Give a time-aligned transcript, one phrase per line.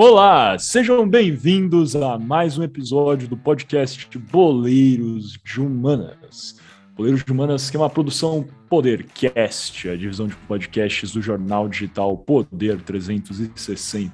[0.00, 6.60] Olá, sejam bem-vindos a mais um episódio do podcast Boleiros de Humanas.
[6.96, 12.16] Boleiros de Humanas, que é uma produção Podercast, a divisão de podcasts do jornal digital
[12.16, 14.12] Poder 360.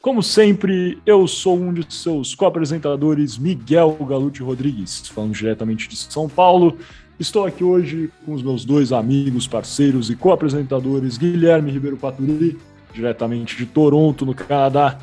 [0.00, 6.28] Como sempre, eu sou um de seus co-apresentadores, Miguel Galute Rodrigues, falando diretamente de São
[6.28, 6.78] Paulo.
[7.18, 12.56] Estou aqui hoje com os meus dois amigos, parceiros e co-apresentadores, Guilherme Ribeiro Paturi
[12.92, 14.98] diretamente de Toronto, no Canadá,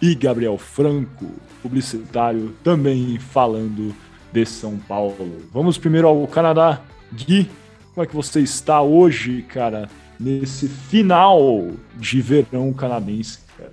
[0.00, 1.26] e Gabriel Franco,
[1.62, 3.94] publicitário, também falando
[4.32, 5.42] de São Paulo.
[5.52, 6.80] Vamos primeiro ao Canadá.
[7.12, 7.50] Gui,
[7.94, 9.88] como é que você está hoje, cara,
[10.20, 13.72] nesse final de verão canadense, cara?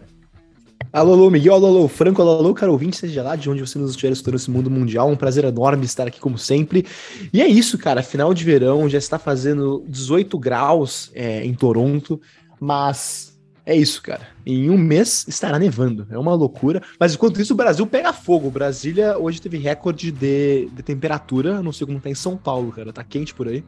[0.91, 3.77] Alô, alô, Miguel, alô, alô, Franco, alô, alô, caro ouvinte, seja lá de onde você
[3.77, 6.85] nos estiver estudando esse mundo mundial, um prazer enorme estar aqui como sempre.
[7.31, 12.19] E é isso, cara, final de verão, já está fazendo 18 graus é, em Toronto,
[12.59, 13.34] mas
[13.65, 14.27] é isso, cara.
[14.45, 16.05] Em um mês estará nevando.
[16.11, 16.83] É uma loucura.
[16.99, 18.51] Mas enquanto isso, o Brasil pega fogo.
[18.51, 21.63] Brasília hoje teve recorde de, de temperatura.
[21.63, 22.93] Não sei como tá em São Paulo, cara.
[22.93, 23.63] Tá quente por aí.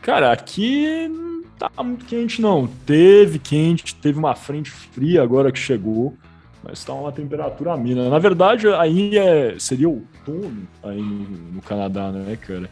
[0.00, 2.66] Cara, aqui não tá muito quente, não.
[2.66, 6.16] Teve quente, teve uma frente fria agora que chegou.
[6.64, 8.08] Mas tá uma temperatura mina.
[8.08, 12.70] Na verdade, aí é, seria outono aí no, no Canadá, né, cara?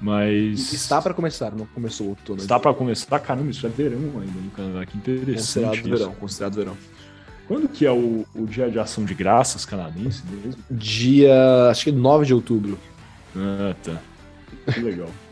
[0.00, 0.72] Mas.
[0.72, 2.40] Está para começar, não começou o outono.
[2.40, 3.18] Está para começar?
[3.18, 5.36] Caramba, isso é verão ainda no Canadá, que interessante.
[5.36, 5.88] Considerado isso.
[5.88, 6.76] verão, considerado verão.
[7.48, 10.62] Quando que é o, o dia de ação de graças canadense mesmo?
[10.70, 11.70] Dia.
[11.70, 12.78] acho que 9 de outubro.
[13.36, 14.00] Ah, tá.
[14.72, 15.08] Que legal.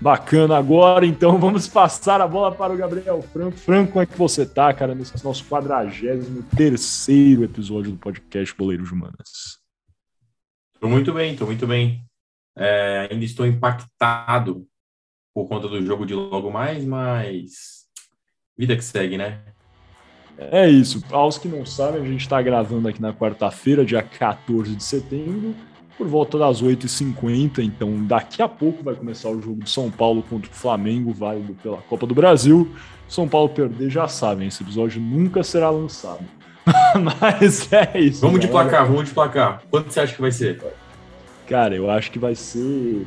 [0.00, 3.58] Bacana, agora então vamos passar a bola para o Gabriel Franco.
[3.58, 7.08] Franco, como é que você tá, cara, nesse nosso 43
[7.42, 9.60] episódio do podcast Boleiros de Humanas?
[10.80, 12.02] Tô muito bem, tô muito bem.
[12.60, 14.66] É, ainda estou impactado
[15.34, 17.86] por conta do jogo de logo mais, mas
[18.56, 19.40] vida que segue, né?
[20.36, 21.02] É isso.
[21.10, 25.54] Aos que não sabem, a gente está gravando aqui na quarta-feira, dia 14 de setembro,
[25.96, 27.60] por volta das 8h50.
[27.60, 31.54] Então, daqui a pouco vai começar o jogo de São Paulo contra o Flamengo, válido
[31.62, 32.70] pela Copa do Brasil.
[33.08, 36.24] São Paulo perder, já sabem, esse episódio nunca será lançado.
[37.20, 38.20] Mas é isso.
[38.20, 39.62] Vamos de placar, vamos de placar.
[39.70, 40.62] Quanto você acha que vai ser?
[41.50, 43.04] Cara, eu acho que vai ser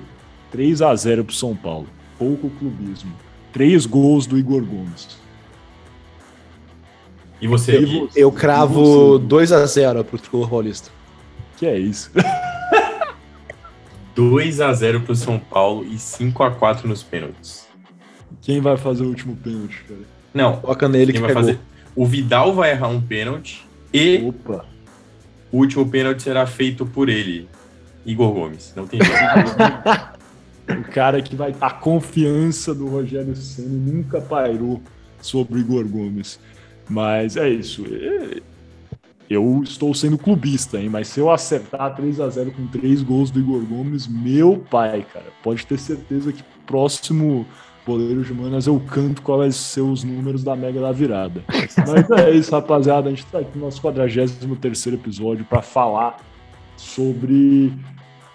[0.51, 1.87] 3 a 0 pro São Paulo.
[2.19, 3.13] Pouco clubismo.
[3.53, 5.17] Três gols do Igor Gomes.
[7.41, 7.77] E você?
[7.77, 8.09] Eu, Gui?
[8.17, 10.91] eu cravo 2 a 0 pro Tricolor Paulista.
[11.55, 12.11] Que é isso?
[14.13, 17.65] 2 a 0 pro São Paulo e 5 a 4 nos pênaltis.
[18.41, 20.01] Quem vai fazer o último pênalti, cara?
[20.33, 21.43] Não, Coloca nele quem que vai pegou.
[21.43, 21.59] fazer?
[21.95, 24.65] O Vidal vai errar um pênalti e Opa!
[25.51, 27.47] o último pênalti será feito por ele,
[28.05, 28.73] Igor Gomes.
[28.75, 29.21] Não tem jeito.
[30.79, 31.55] O cara que vai.
[31.59, 34.81] A confiança do Rogério Senna nunca pairou
[35.21, 36.39] sobre o Igor Gomes.
[36.89, 37.85] Mas é isso.
[39.29, 40.89] Eu estou sendo clubista, hein?
[40.89, 45.05] Mas se eu acertar 3 a 0 com três gols do Igor Gomes, meu pai,
[45.11, 47.45] cara, pode ter certeza que próximo
[47.85, 51.43] Boleiro de Manas eu canto vai ser os números da Mega da Virada.
[51.49, 53.07] Mas é isso, rapaziada.
[53.07, 56.17] A gente tá aqui no nosso 43 episódio para falar
[56.77, 57.73] sobre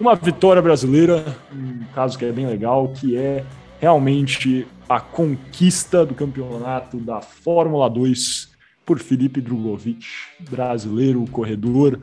[0.01, 3.45] uma vitória brasileira, um caso que é bem legal, que é
[3.81, 10.07] realmente a conquista do campeonato da Fórmula 2 por Felipe Drugovic,
[10.49, 12.01] brasileiro corredor,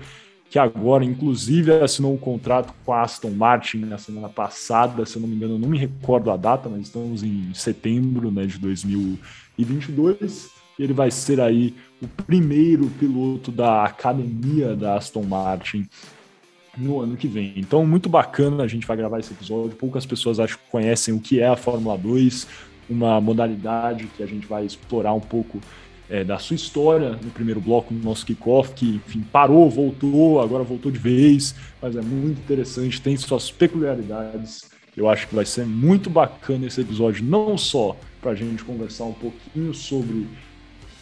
[0.50, 5.22] que agora, inclusive, assinou um contrato com a Aston Martin na semana passada, se eu
[5.22, 8.60] não me engano, eu não me recordo a data, mas estamos em setembro né, de
[8.60, 10.50] 2022.
[10.78, 15.88] E ele vai ser aí o primeiro piloto da academia da Aston Martin
[16.78, 17.54] no ano que vem.
[17.56, 19.76] Então, muito bacana, a gente vai gravar esse episódio.
[19.76, 22.48] Poucas pessoas acho que conhecem o que é a Fórmula 2,
[22.90, 25.60] uma modalidade que a gente vai explorar um pouco
[26.10, 30.64] é, da sua história no primeiro bloco do nosso kickoff, que enfim parou, voltou, agora
[30.64, 34.70] voltou de vez, mas é muito interessante, tem suas peculiaridades.
[34.96, 39.06] Eu acho que vai ser muito bacana esse episódio, não só para a gente conversar
[39.06, 40.28] um pouquinho sobre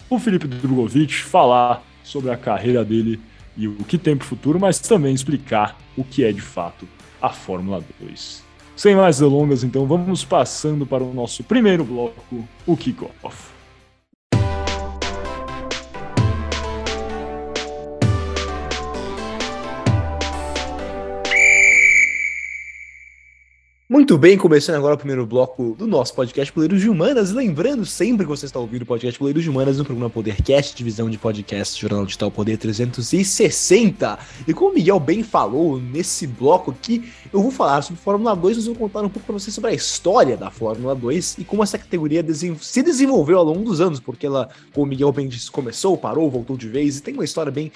[0.09, 3.19] o Felipe Drogovic, falar sobre a carreira dele
[3.55, 6.87] e o que tem para o futuro, mas também explicar o que é de fato
[7.21, 8.43] a Fórmula 2.
[8.75, 13.52] Sem mais delongas, então vamos passando para o nosso primeiro bloco, o kickoff.
[23.93, 27.31] Muito bem, começando agora o primeiro bloco do nosso podcast Poleiros de Humanas.
[27.31, 31.07] Lembrando sempre que você está ouvindo o podcast Poleiros de Humanas no programa Podercast, divisão
[31.11, 34.17] de podcast Jornal Digital Poder 360.
[34.47, 38.57] E como o Miguel bem falou nesse bloco aqui, eu vou falar sobre Fórmula 2,
[38.57, 41.61] mas vou contar um pouco para vocês sobre a história da Fórmula 2 e como
[41.61, 42.25] essa categoria
[42.61, 46.31] se desenvolveu ao longo dos anos, porque ela, como o Miguel bem disse, começou, parou,
[46.31, 47.71] voltou de vez e tem uma história bem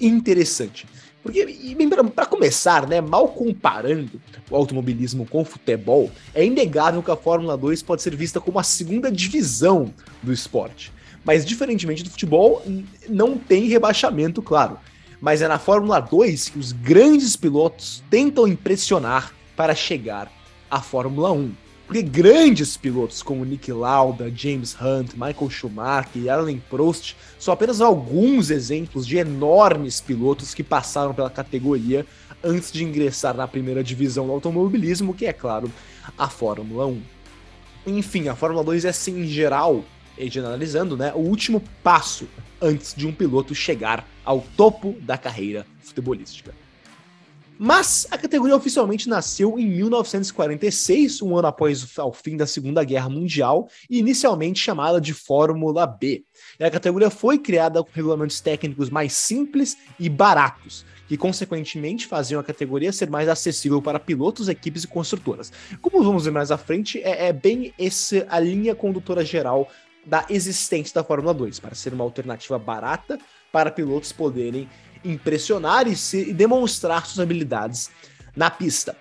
[0.00, 0.86] interessante.
[1.26, 1.76] Porque,
[2.14, 7.56] para começar, né, mal comparando o automobilismo com o futebol, é inegável que a Fórmula
[7.56, 9.92] 2 pode ser vista como a segunda divisão
[10.22, 10.92] do esporte.
[11.24, 12.62] Mas, diferentemente do futebol,
[13.08, 14.78] não tem rebaixamento, claro.
[15.20, 20.30] Mas é na Fórmula 2 que os grandes pilotos tentam impressionar para chegar
[20.70, 21.50] à Fórmula 1.
[21.86, 27.80] Porque grandes pilotos como Nick Lauda, James Hunt, Michael Schumacher e Alain Prost são apenas
[27.80, 32.04] alguns exemplos de enormes pilotos que passaram pela categoria
[32.42, 35.70] antes de ingressar na primeira divisão do automobilismo, que é claro,
[36.18, 37.02] a Fórmula 1.
[37.86, 39.84] Enfim, a Fórmula 2 é assim, em geral,
[40.18, 42.26] e generalizando, né, o último passo
[42.60, 46.52] antes de um piloto chegar ao topo da carreira futebolística.
[47.58, 53.08] Mas a categoria oficialmente nasceu em 1946, um ano após o fim da Segunda Guerra
[53.08, 56.24] Mundial, e inicialmente chamada de Fórmula B.
[56.60, 62.40] E a categoria foi criada com regulamentos técnicos mais simples e baratos, que consequentemente faziam
[62.40, 65.50] a categoria ser mais acessível para pilotos, equipes e construtoras.
[65.80, 69.68] Como vamos ver mais à frente, é, é bem essa a linha condutora geral
[70.04, 73.18] da existência da Fórmula 2, para ser uma alternativa barata
[73.50, 74.68] para pilotos poderem
[75.10, 77.90] impressionar e, se, e demonstrar suas habilidades
[78.34, 78.96] na pista.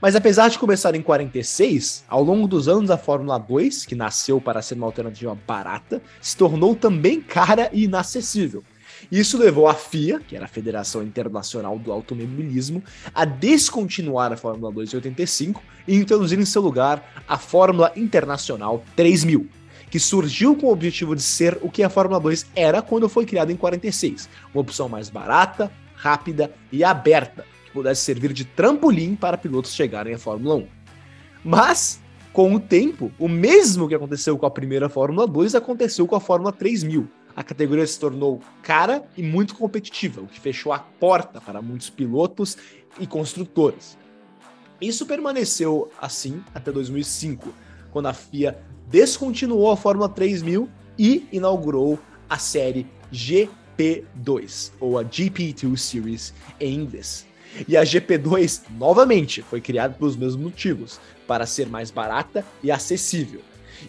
[0.00, 4.40] Mas apesar de começar em 46, ao longo dos anos a Fórmula 2, que nasceu
[4.40, 8.64] para ser uma alternativa barata, se tornou também cara e inacessível.
[9.12, 12.82] Isso levou a FIA, que era a Federação Internacional do Automobilismo,
[13.14, 18.82] a descontinuar a Fórmula 2 em 85 e introduzir em seu lugar a Fórmula Internacional
[18.96, 19.59] 3000
[19.90, 23.26] que surgiu com o objetivo de ser o que a Fórmula 2 era quando foi
[23.26, 29.16] criada em 46, uma opção mais barata, rápida e aberta, que pudesse servir de trampolim
[29.16, 30.66] para pilotos chegarem à Fórmula 1.
[31.44, 32.00] Mas,
[32.32, 36.20] com o tempo, o mesmo que aconteceu com a primeira Fórmula 2 aconteceu com a
[36.20, 37.08] Fórmula 3000.
[37.34, 41.90] A categoria se tornou cara e muito competitiva, o que fechou a porta para muitos
[41.90, 42.56] pilotos
[42.98, 43.98] e construtores.
[44.80, 47.52] Isso permaneceu assim até 2005,
[47.90, 48.58] quando a FIA
[48.90, 51.98] descontinuou a Fórmula 3000 e inaugurou
[52.28, 57.26] a série GP2, ou a GP2 Series em inglês.
[57.66, 63.40] E a GP2, novamente, foi criada pelos mesmos motivos, para ser mais barata e acessível.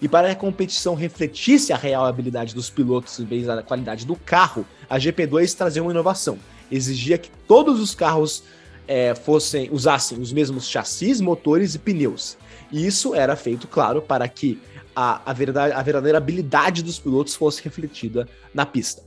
[0.01, 4.05] E para que a competição refletisse a real habilidade dos pilotos em vez da qualidade
[4.05, 6.39] do carro, a GP2 trazia uma inovação.
[6.71, 8.43] Exigia que todos os carros
[8.87, 12.37] é, fossem usassem os mesmos chassis, motores e pneus.
[12.71, 14.59] E isso era feito, claro, para que
[14.95, 19.03] a, a, verdade, a verdadeira habilidade dos pilotos fosse refletida na pista.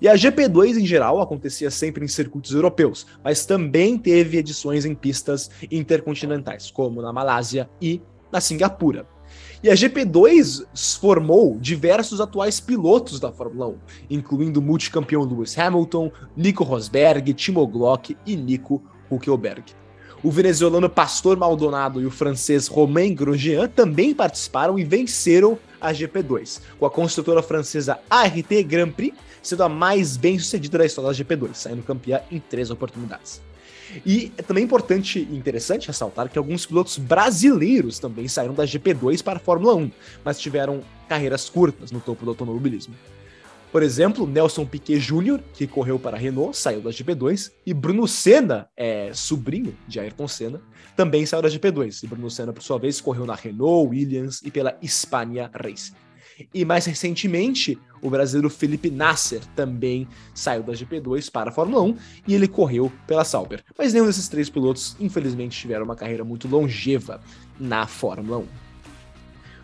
[0.00, 4.94] E a GP2 em geral acontecia sempre em circuitos europeus, mas também teve edições em
[4.94, 8.00] pistas intercontinentais, como na Malásia e
[8.30, 9.06] na Singapura.
[9.62, 10.66] E a GP2
[10.98, 13.76] formou diversos atuais pilotos da Fórmula 1,
[14.10, 19.81] incluindo o multicampeão Lewis Hamilton, Nico Rosberg, Timo Glock e Nico Huckelberg.
[20.22, 26.60] O venezuelano Pastor Maldonado e o francês Romain Grosjean também participaram e venceram a GP2,
[26.78, 31.16] com a construtora francesa ART Grand Prix sendo a mais bem sucedida da história da
[31.16, 33.42] GP2, saindo campeã em três oportunidades.
[34.06, 39.22] E é também importante e interessante ressaltar que alguns pilotos brasileiros também saíram da GP2
[39.22, 39.90] para a Fórmula 1,
[40.24, 42.94] mas tiveram carreiras curtas no topo do automobilismo.
[43.72, 48.06] Por exemplo, Nelson Piquet Jr., que correu para a Renault, saiu da GP2, e Bruno
[48.06, 50.60] Senna, é, sobrinho de Ayrton Senna,
[50.94, 52.02] também saiu da GP2.
[52.02, 55.94] E Bruno Senna, por sua vez, correu na Renault, Williams e pela Hispania Racing.
[56.52, 61.96] E mais recentemente, o brasileiro Felipe Nasser também saiu da GP2 para a Fórmula 1
[62.28, 63.64] e ele correu pela Sauber.
[63.78, 67.22] Mas nenhum desses três pilotos, infelizmente, tiveram uma carreira muito longeva
[67.58, 68.71] na Fórmula 1.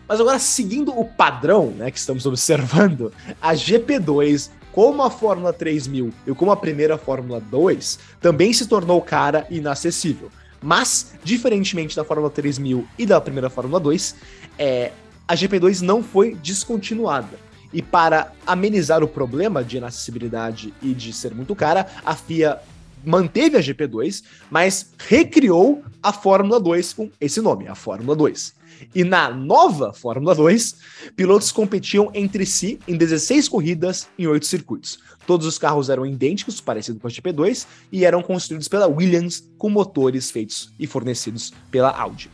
[0.09, 6.11] Mas agora, seguindo o padrão né, que estamos observando, a GP2, como a Fórmula 3000
[6.25, 10.31] e como a primeira Fórmula 2, também se tornou cara e inacessível.
[10.59, 14.15] Mas, diferentemente da Fórmula 3000 e da primeira Fórmula 2,
[14.57, 14.91] é,
[15.27, 17.37] a GP2 não foi descontinuada.
[17.71, 22.57] E para amenizar o problema de inacessibilidade e de ser muito cara, a FIA
[23.05, 28.58] manteve a GP2, mas recriou a Fórmula 2 com esse nome, a Fórmula 2.
[28.93, 30.75] E na nova Fórmula 2,
[31.15, 34.99] pilotos competiam entre si em 16 corridas em 8 circuitos.
[35.25, 39.69] Todos os carros eram idênticos, parecido com a GP2, e eram construídos pela Williams com
[39.69, 42.31] motores feitos e fornecidos pela Audi.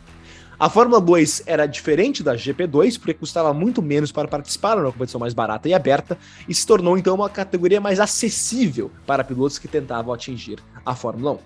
[0.57, 4.91] A Fórmula 2 era diferente da GP2 porque custava muito menos para participar, era uma
[4.93, 9.59] competição mais barata e aberta, e se tornou então uma categoria mais acessível para pilotos
[9.59, 11.39] que tentavam atingir a Fórmula 1.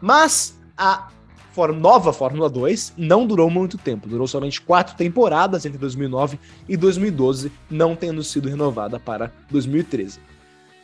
[0.00, 1.08] Mas a
[1.72, 7.50] nova Fórmula 2 não durou muito tempo, durou somente quatro temporadas entre 2009 e 2012,
[7.70, 10.20] não tendo sido renovada para 2013.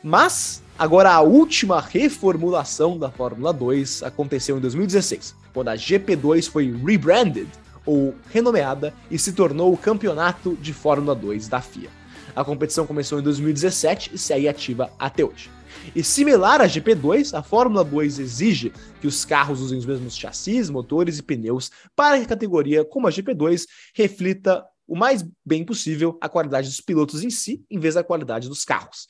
[0.02, 6.74] Mas agora a última reformulação da Fórmula 2 aconteceu em 2016, quando a GP2 foi
[6.84, 7.48] rebranded
[7.84, 11.90] ou renomeada e se tornou o Campeonato de Fórmula 2 da FIA.
[12.34, 15.50] A competição começou em 2017 e segue ativa até hoje.
[15.94, 20.70] E similar à GP2, a Fórmula 2 exige que os carros usem os mesmos chassis,
[20.70, 26.18] motores e pneus para que a categoria, como a GP2, reflita o mais bem possível
[26.20, 29.08] a qualidade dos pilotos em si, em vez da qualidade dos carros.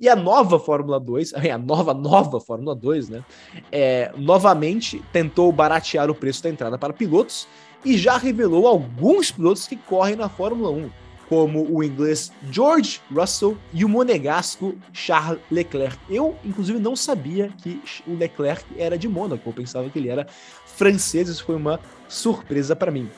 [0.00, 3.24] E a nova Fórmula 2, a nova, nova Fórmula 2, né?
[3.70, 7.46] É, novamente tentou baratear o preço da entrada para pilotos
[7.84, 10.90] e já revelou alguns pilotos que correm na Fórmula 1
[11.32, 15.96] como o inglês George Russell e o monegasco Charles Leclerc.
[16.10, 20.26] Eu, inclusive, não sabia que o Leclerc era de Mônaco, eu pensava que ele era
[20.66, 23.08] francês, isso foi uma surpresa para mim.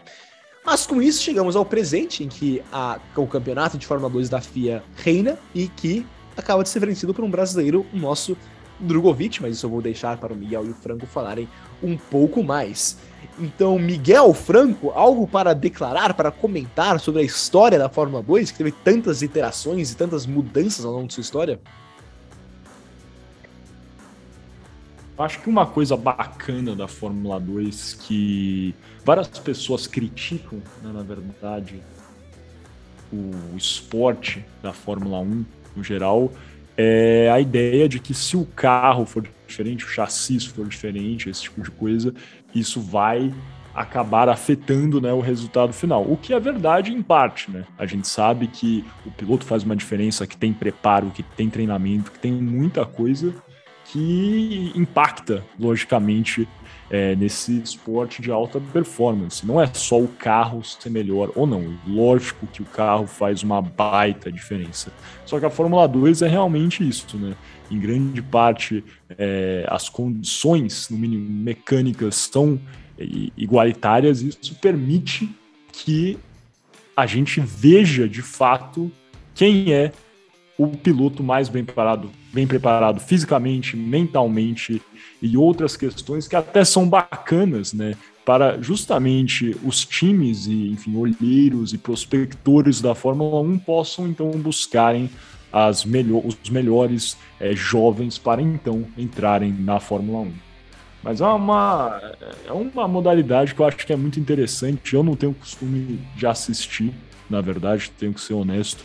[0.65, 4.41] Mas com isso chegamos ao presente, em que a, o campeonato de Fórmula 2 da
[4.41, 6.07] FIA reina e que
[6.37, 8.37] acaba de ser vencido por um brasileiro, o nosso
[8.79, 11.49] Drogovic, mas isso eu vou deixar para o Miguel e o Franco falarem
[11.83, 12.97] um pouco mais.
[13.39, 18.59] Então, Miguel Franco, algo para declarar, para comentar sobre a história da Fórmula 2, que
[18.59, 21.61] teve tantas iterações e tantas mudanças ao longo de sua história?
[25.17, 31.81] Acho que uma coisa bacana da Fórmula 2 que várias pessoas criticam, né, na verdade,
[33.13, 35.45] o esporte da Fórmula 1
[35.77, 36.33] no geral,
[36.77, 41.43] é a ideia de que se o carro for diferente, o chassi for diferente, esse
[41.43, 42.13] tipo de coisa,
[42.55, 43.33] isso vai
[43.75, 46.03] acabar afetando né, o resultado final.
[46.03, 47.65] O que é verdade em parte, né?
[47.77, 52.13] A gente sabe que o piloto faz uma diferença, que tem preparo, que tem treinamento,
[52.13, 53.35] que tem muita coisa
[53.87, 56.49] que impacta, logicamente,
[56.91, 59.47] é, nesse esporte de alta performance.
[59.47, 61.77] Não é só o carro ser melhor ou não.
[61.87, 64.93] Lógico que o carro faz uma baita diferença.
[65.25, 67.35] Só que a Fórmula 2 é realmente isso, né?
[67.71, 68.85] Em grande parte,
[69.19, 72.61] é, as condições, no mínimo mecânicas, são
[73.37, 75.29] igualitárias isso permite
[75.73, 76.17] que
[76.97, 78.91] a gente veja de fato
[79.35, 79.93] quem é
[80.57, 84.81] o piloto mais bem preparado, bem preparado fisicamente, mentalmente
[85.21, 87.95] e outras questões que até são bacanas, né?
[88.25, 95.11] Para justamente os times e, enfim, olheiros e prospectores da Fórmula 1 possam então buscarem
[95.55, 100.33] as os melhores é, jovens para então entrarem na Fórmula 1.
[101.03, 102.01] Mas é uma,
[102.47, 104.95] é uma modalidade que eu acho que é muito interessante.
[104.95, 106.93] Eu não tenho costume de assistir,
[107.29, 108.83] na verdade, tenho que ser honesto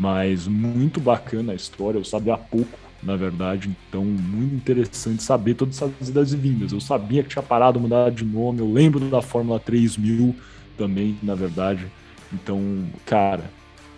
[0.00, 5.52] mas muito bacana a história, eu sabia há pouco, na verdade, então muito interessante saber
[5.52, 6.72] todas essas idas e vindas.
[6.72, 10.34] Eu sabia que tinha parado, mudar de nome, eu lembro da Fórmula 3000
[10.78, 11.86] também, na verdade.
[12.32, 12.58] Então,
[13.04, 13.44] cara,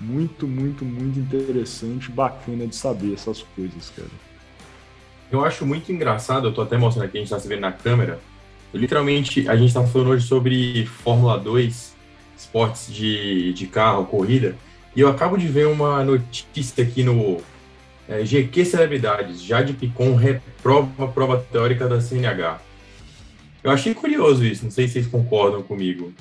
[0.02, 4.08] muito, muito, muito interessante, bacana de saber essas coisas, cara.
[5.30, 7.72] Eu acho muito engraçado, eu tô até mostrando aqui, a gente tá se vendo na
[7.72, 8.20] câmera.
[8.74, 11.94] Literalmente, a gente tá falando hoje sobre Fórmula 2,
[12.36, 14.56] esportes de, de carro, corrida.
[14.94, 17.40] E eu acabo de ver uma notícia aqui no
[18.08, 19.42] é, GQ Celebridades.
[19.42, 22.60] Jade Picon reprova a prova teórica da CNH.
[23.62, 26.12] Eu achei curioso isso, não sei se vocês concordam comigo.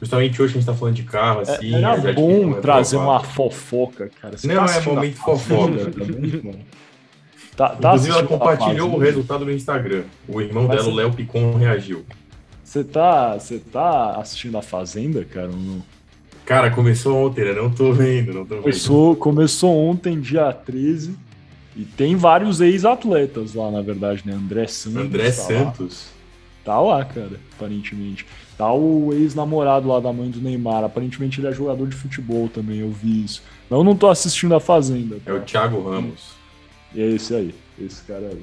[0.00, 1.74] Justamente hoje a gente tá falando de carro, é, assim.
[1.74, 4.36] É, era bom trazer uma fofoca, cara.
[4.36, 5.90] Você não, tá é momento fofoca.
[7.56, 10.04] tá, tá Inclusive, ela compartilhou o resultado no Instagram.
[10.28, 12.04] O irmão Mas dela, o Léo Picon, reagiu.
[12.62, 15.48] Você tá, você tá assistindo a Fazenda, cara?
[15.48, 15.82] Não?
[16.44, 17.52] Cara, começou ontem, né?
[17.52, 18.62] Não tô vendo, não tô vendo.
[18.62, 21.16] Começou, começou ontem, dia 13.
[21.74, 24.32] E tem vários ex-atletas lá, na verdade, né?
[24.32, 24.96] André Santos.
[24.96, 26.06] André tá Santos.
[26.06, 26.16] Lá.
[26.64, 28.26] Tá lá, cara, aparentemente.
[28.56, 30.82] Tá o ex-namorado lá da mãe do Neymar.
[30.82, 33.42] Aparentemente ele é jogador de futebol também, eu vi isso.
[33.68, 35.16] Mas eu não tô assistindo a Fazenda.
[35.24, 35.30] Tá?
[35.30, 36.34] É o Thiago Ramos.
[36.94, 38.42] E é esse aí, esse cara aí.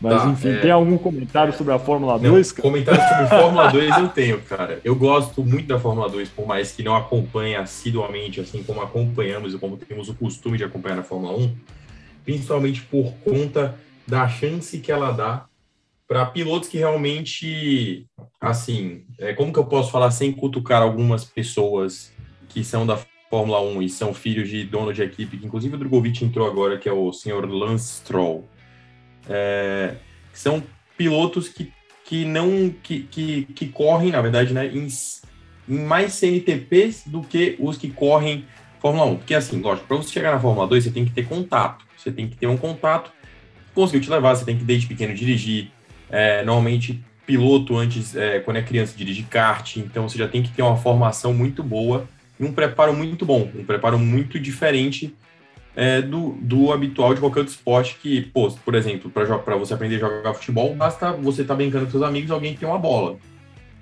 [0.00, 0.58] Mas tá, enfim, é...
[0.58, 2.54] tem algum comentário sobre a Fórmula 2?
[2.54, 4.80] Não, comentário sobre Fórmula 2 eu tenho, cara.
[4.84, 9.54] Eu gosto muito da Fórmula 2, por mais que não acompanhe assiduamente, assim como acompanhamos
[9.54, 11.54] e como temos o costume de acompanhar na Fórmula 1,
[12.24, 15.46] principalmente por conta da chance que ela dá
[16.06, 18.06] para pilotos que realmente,
[18.40, 22.12] assim, é, como que eu posso falar sem cutucar algumas pessoas
[22.48, 22.98] que são da
[23.30, 26.78] Fórmula 1 e são filhos de dono de equipe, que inclusive o Drogovic entrou agora,
[26.78, 28.48] que é o senhor Lance Stroll
[29.28, 29.94] é,
[30.32, 30.62] são
[30.96, 31.72] pilotos que,
[32.04, 34.86] que não que, que, que correm, na verdade, né, em,
[35.68, 38.44] em mais CNTPs do que os que correm
[38.80, 39.16] Fórmula 1.
[39.16, 41.84] Porque, assim, lógico, para você chegar na Fórmula 2, você tem que ter contato.
[41.96, 43.10] Você tem que ter um contato,
[43.74, 45.70] conseguiu te levar, você tem que desde pequeno dirigir.
[46.16, 50.52] É, normalmente, piloto antes, é, quando é criança, dirige kart, então você já tem que
[50.52, 55.12] ter uma formação muito boa e um preparo muito bom, um preparo muito diferente
[55.74, 59.96] é, do, do habitual de qualquer outro esporte que, pô, por exemplo, para você aprender
[59.96, 63.16] a jogar futebol, basta você estar tá brincando com seus amigos alguém tem uma bola.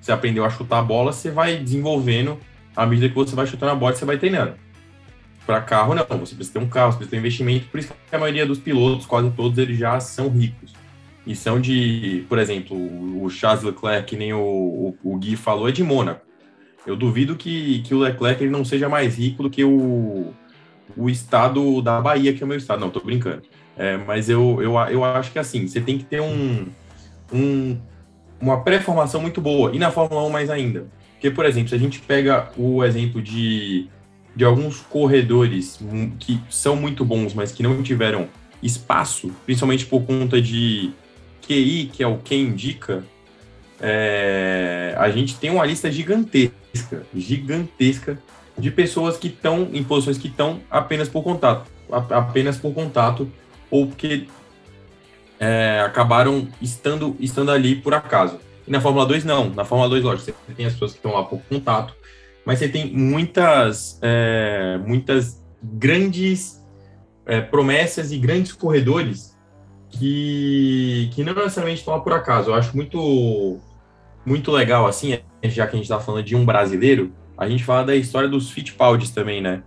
[0.00, 2.38] Você aprendeu a chutar a bola, você vai desenvolvendo
[2.74, 4.54] à medida que você vai chutando a bola, você vai treinando.
[5.44, 7.92] Para carro, não, você precisa ter um carro, você precisa ter um investimento, por isso
[8.08, 10.80] que a maioria dos pilotos, quase todos, eles já são ricos.
[11.26, 12.76] E são de, por exemplo,
[13.22, 16.26] o Charles Leclerc, que nem o, o, Gui falou, é de Mônaco.
[16.84, 20.32] Eu duvido que, que o Leclerc ele não seja mais rico do que o,
[20.96, 22.80] o estado da Bahia, que é o meu estado.
[22.80, 23.42] Não, tô brincando.
[23.76, 26.66] É, mas eu, eu, eu acho que assim, você tem que ter um,
[27.32, 27.78] um,
[28.40, 29.72] uma pré-formação muito boa.
[29.72, 30.86] E na Fórmula 1 mais ainda.
[31.12, 33.86] Porque, por exemplo, se a gente pega o exemplo de,
[34.34, 35.78] de alguns corredores
[36.18, 38.28] que são muito bons, mas que não tiveram
[38.60, 40.90] espaço, principalmente por conta de
[41.46, 43.04] QI, que é o que indica,
[43.80, 48.16] é, a gente tem uma lista gigantesca, gigantesca
[48.56, 53.30] de pessoas que estão em posições que estão apenas por contato, apenas por contato,
[53.68, 54.28] ou porque
[55.40, 58.38] é, acabaram estando, estando ali por acaso.
[58.66, 59.50] E na Fórmula 2, não.
[59.50, 61.94] Na Fórmula 2, lógico, você tem as pessoas que estão lá por contato,
[62.44, 66.62] mas você tem muitas, é, muitas grandes
[67.26, 69.31] é, promessas e grandes corredores
[69.92, 72.50] que, que não necessariamente estão por acaso.
[72.50, 73.61] Eu acho muito,
[74.26, 77.84] muito legal, assim, já que a gente está falando de um brasileiro, a gente fala
[77.84, 79.62] da história dos Fittipaldis também, né?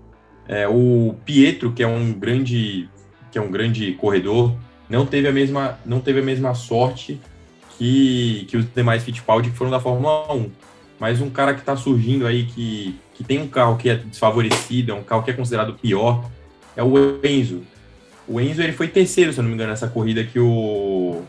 [0.48, 2.90] É, o Pietro, que é um grande,
[3.32, 4.56] que é um grande corredor,
[4.90, 7.20] não teve a mesma, não teve a mesma sorte
[7.78, 10.52] que, que os demais Fittipaldi que foram da Fórmula 1.
[11.00, 14.92] Mas um cara que está surgindo aí, que, que tem um carro que é desfavorecido,
[14.92, 16.30] é um carro que é considerado pior,
[16.76, 17.64] é o Enzo.
[18.28, 21.24] O Enzo ele foi terceiro, se eu não me engano, nessa corrida que o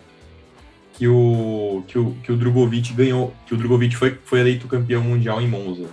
[0.95, 5.03] que o que o, que o Drogovic ganhou, que o Drogovic foi, foi eleito campeão
[5.03, 5.88] mundial em Monza.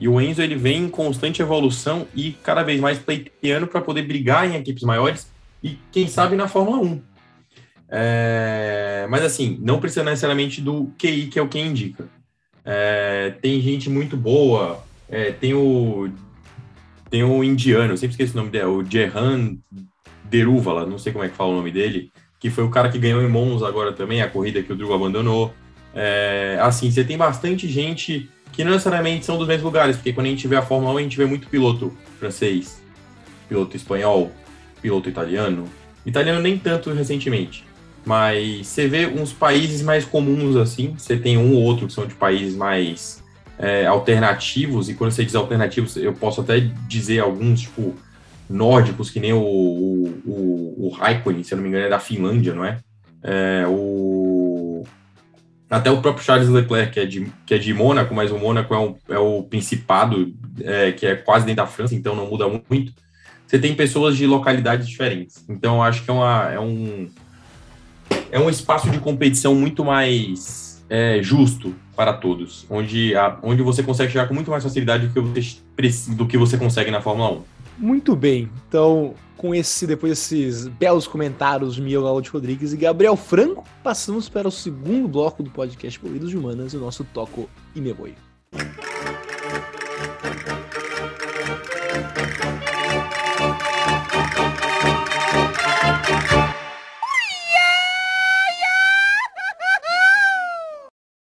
[0.00, 4.02] E o Enzo ele vem em constante evolução e cada vez mais pleiteando para poder
[4.02, 5.30] brigar em equipes maiores
[5.62, 7.02] e quem sabe na Fórmula 1.
[7.90, 12.08] É, mas assim, não precisa necessariamente do QI, que é o que indica.
[12.64, 16.10] É, tem gente muito boa, é, tem o
[17.10, 19.56] tem o indiano, eu sempre esqueço o nome dele, o Jehan
[20.28, 22.98] Deruvala, não sei como é que fala o nome dele, que foi o cara que
[22.98, 25.52] ganhou em Monza agora também, a corrida que o Drugo abandonou.
[25.94, 30.26] É, assim, você tem bastante gente que não necessariamente são dos mesmos lugares, porque quando
[30.26, 32.82] a gente vê a Fórmula 1, a gente vê muito piloto francês,
[33.48, 34.32] piloto espanhol,
[34.80, 35.68] piloto italiano.
[36.04, 37.64] Italiano nem tanto recentemente.
[38.04, 42.06] Mas você vê uns países mais comuns assim, você tem um ou outro que são
[42.06, 43.22] de países mais
[43.58, 47.94] é, alternativos, e quando você diz alternativos, eu posso até dizer alguns, tipo,
[48.48, 52.54] nórdicos, que nem o, o, o, Raikkonen, se eu não me engano, é da Finlândia,
[52.54, 52.78] não é?
[53.22, 54.84] é o,
[55.68, 58.74] até o próprio Charles Leclerc, que é de, que é de Mônaco, mas o Mônaco
[58.74, 62.46] é, um, é o principado, é, que é quase dentro da França, então não muda
[62.48, 62.92] muito.
[63.46, 65.44] Você tem pessoas de localidades diferentes.
[65.48, 67.08] Então, acho que é, uma, é um
[68.30, 73.82] é um espaço de competição muito mais é, justo para todos, onde, a, onde você
[73.82, 77.32] consegue chegar com muito mais facilidade do que você, do que você consegue na Fórmula
[77.32, 77.42] 1.
[77.78, 83.64] Muito bem, então com esse depois desses belos comentários Miguel Galo Rodrigues e Gabriel Franco,
[83.84, 87.94] passamos para o segundo bloco do podcast Polidos de Humanas, o nosso Toco e Me.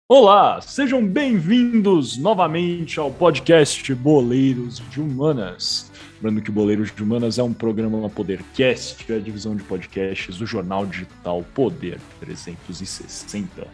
[0.08, 5.92] Olá, sejam bem-vindos novamente ao podcast Boleiros de Humanas.
[6.24, 10.46] Lembrando que Boleiros de Humanas é um programa Podercast, é a divisão de podcasts do
[10.46, 13.68] jornal digital Poder 360.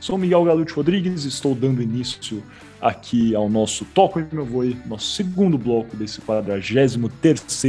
[0.00, 2.42] Sou Miguel Galute Rodrigues, estou dando início
[2.78, 6.96] aqui ao nosso Toco e Meu Voi, nosso segundo bloco desse 43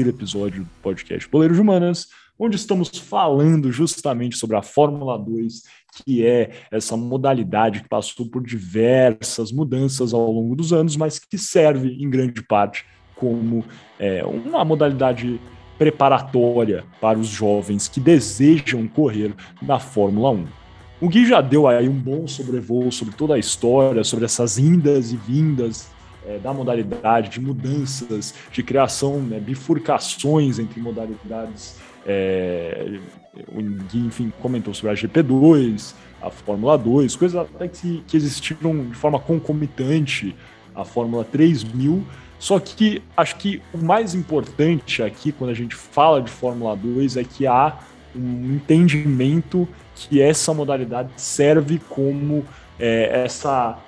[0.05, 5.61] episódio do podcast Boleiros de Humanas, onde estamos falando justamente sobre a Fórmula 2
[6.03, 11.37] que é essa modalidade que passou por diversas mudanças ao longo dos anos, mas que
[11.37, 13.63] serve em grande parte como
[13.99, 15.39] é, uma modalidade
[15.77, 20.45] preparatória para os jovens que desejam correr na Fórmula 1.
[21.01, 25.11] O Gui já deu aí um bom sobrevoo sobre toda a história, sobre essas indas
[25.11, 25.89] e vindas
[26.25, 32.99] é, da modalidade, de mudanças, de criação, né, bifurcações entre modalidades é,
[33.47, 38.85] o Gui, enfim, comentou sobre a GP2, a Fórmula 2, coisas até que, que existiram
[38.85, 40.35] de forma concomitante
[40.73, 42.05] a Fórmula 3000.
[42.45, 47.17] Só que acho que o mais importante aqui, quando a gente fala de Fórmula 2,
[47.17, 47.79] é que há
[48.15, 52.45] um entendimento que essa modalidade serve como
[52.79, 53.79] é, essa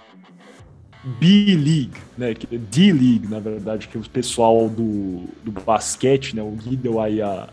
[1.04, 6.50] B-League, né, é D-League, na verdade, que é o pessoal do, do basquete, né, o
[6.50, 7.50] Gui deu aí a,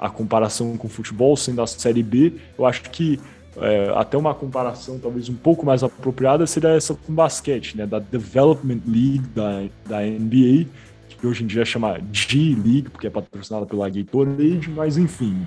[0.00, 3.20] a comparação com o futebol, sendo a Série B, eu acho que
[3.60, 7.98] é, até uma comparação talvez um pouco mais apropriada seria essa com basquete, né, da
[7.98, 10.66] Development League da, da NBA,
[11.08, 15.46] que hoje em dia chama G-League, porque é patrocinada pela Gatorade, mas enfim,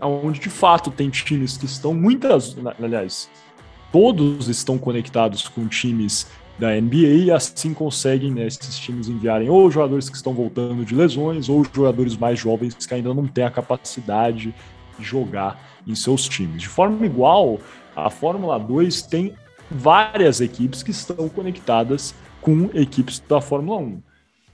[0.00, 3.28] onde de fato tem times que estão muitas, aliás,
[3.90, 6.26] todos estão conectados com times
[6.58, 10.94] da NBA e assim conseguem né, esses times enviarem ou jogadores que estão voltando de
[10.94, 14.54] lesões ou jogadores mais jovens que ainda não têm a capacidade
[14.96, 16.62] de jogar em seus times.
[16.62, 17.58] De forma igual,
[17.94, 19.34] a Fórmula 2 tem
[19.70, 24.02] várias equipes que estão conectadas com equipes da Fórmula 1.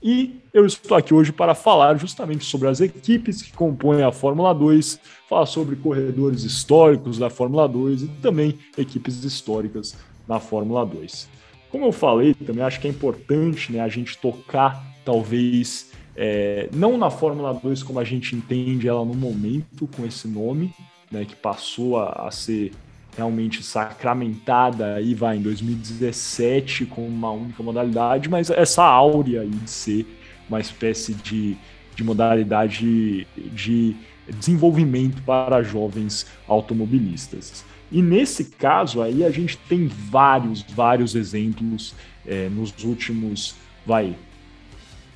[0.02, 4.54] E eu estou aqui hoje para falar justamente sobre as equipes que compõem a Fórmula
[4.54, 11.28] 2, falar sobre corredores históricos da Fórmula 2 e também equipes históricas na Fórmula 2.
[11.70, 16.96] Como eu falei, também acho que é importante né, a gente tocar, talvez, é, não
[16.96, 20.72] na Fórmula 2 como a gente entende ela no momento, com esse nome,
[21.10, 22.72] né, que passou a, a ser
[23.16, 29.70] realmente sacramentada aí vai em 2017 com uma única modalidade, mas essa áurea aí de
[29.70, 30.06] ser
[30.48, 31.56] uma espécie de,
[31.94, 33.96] de modalidade de
[34.28, 37.64] desenvolvimento para jovens automobilistas.
[37.90, 41.94] E nesse caso aí a gente tem vários, vários exemplos
[42.26, 44.14] é, nos últimos, vai,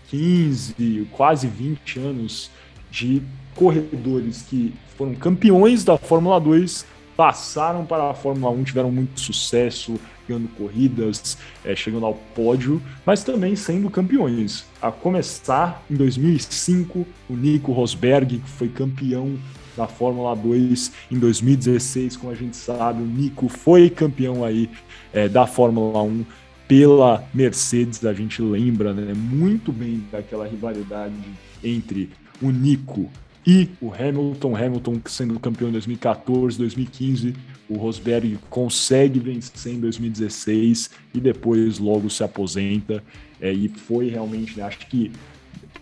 [0.08, 2.50] 15, quase 20 anos
[2.90, 3.22] de
[3.54, 6.86] corredores que foram campeões da Fórmula 2,
[7.16, 13.22] passaram para a Fórmula 1, tiveram muito sucesso, ganhando corridas, é, chegando ao pódio, mas
[13.22, 14.64] também sendo campeões.
[14.80, 19.38] A começar em 2005, o Nico Rosberg, que foi campeão
[19.76, 24.70] da Fórmula 2 em 2016, como a gente sabe, o Nico foi campeão aí
[25.12, 26.24] é, da Fórmula 1
[26.66, 31.14] pela Mercedes, a gente lembra né, muito bem daquela rivalidade
[31.62, 33.10] entre o Nico
[33.46, 37.34] e o Hamilton, Hamilton sendo campeão em 2014, 2015,
[37.68, 43.02] o Rosberg consegue vencer em 2016 e depois logo se aposenta.
[43.40, 45.12] É, e foi realmente, né, acho que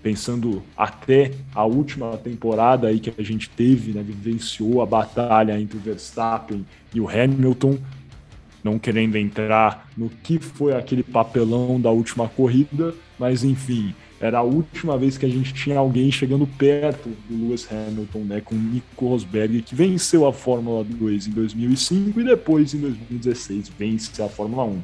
[0.02, 5.76] pensando até a última temporada aí que a gente teve, né, vivenciou a batalha entre
[5.76, 7.78] o Verstappen e o Hamilton,
[8.64, 14.42] não querendo entrar no que foi aquele papelão da última corrida, mas enfim, era a
[14.42, 19.08] última vez que a gente tinha alguém chegando perto do Lewis Hamilton, né, com Nico
[19.08, 24.62] Rosberg, que venceu a Fórmula 2 em 2005 e depois em 2016 vence a Fórmula
[24.62, 24.82] 1.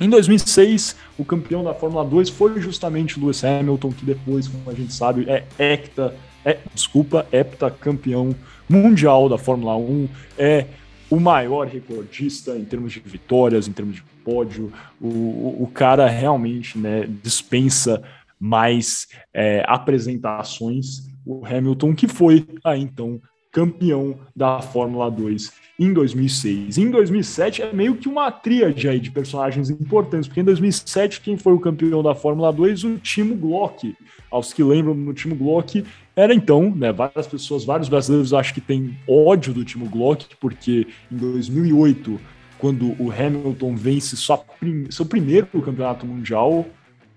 [0.00, 4.74] Em 2006, o campeão da Fórmula 2 foi justamente Lewis Hamilton, que depois, como a
[4.74, 6.12] gente sabe, é hecta,
[6.44, 8.34] é, desculpa, hepta campeão
[8.68, 10.66] mundial da Fórmula 1, é
[11.08, 14.72] o maior recordista em termos de vitórias, em termos de pódio.
[15.00, 18.02] O, o, o cara realmente né, dispensa
[18.42, 21.08] mais é, apresentações.
[21.24, 23.20] O Hamilton, que foi aí então
[23.52, 26.78] campeão da Fórmula 2 em 2006.
[26.78, 31.36] Em 2007 é meio que uma tríade aí de personagens importantes, porque em 2007 quem
[31.36, 32.82] foi o campeão da Fórmula 2?
[32.84, 33.94] O Timo Glock.
[34.30, 35.84] Aos que lembram do Timo Glock,
[36.16, 40.86] era então, né, várias pessoas, vários brasileiros acho que têm ódio do Timo Glock, porque
[41.10, 42.18] em 2008,
[42.58, 44.42] quando o Hamilton vence sua,
[44.90, 46.66] seu primeiro campeonato mundial,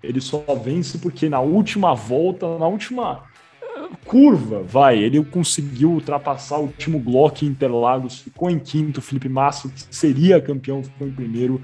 [0.02, 3.24] ele só vence porque na última volta, na última
[4.04, 4.98] curva, vai.
[4.98, 9.00] Ele conseguiu ultrapassar o Timo Glock Interlagos, ficou em quinto.
[9.00, 11.60] Felipe Massa, que seria campeão, ficou em primeiro.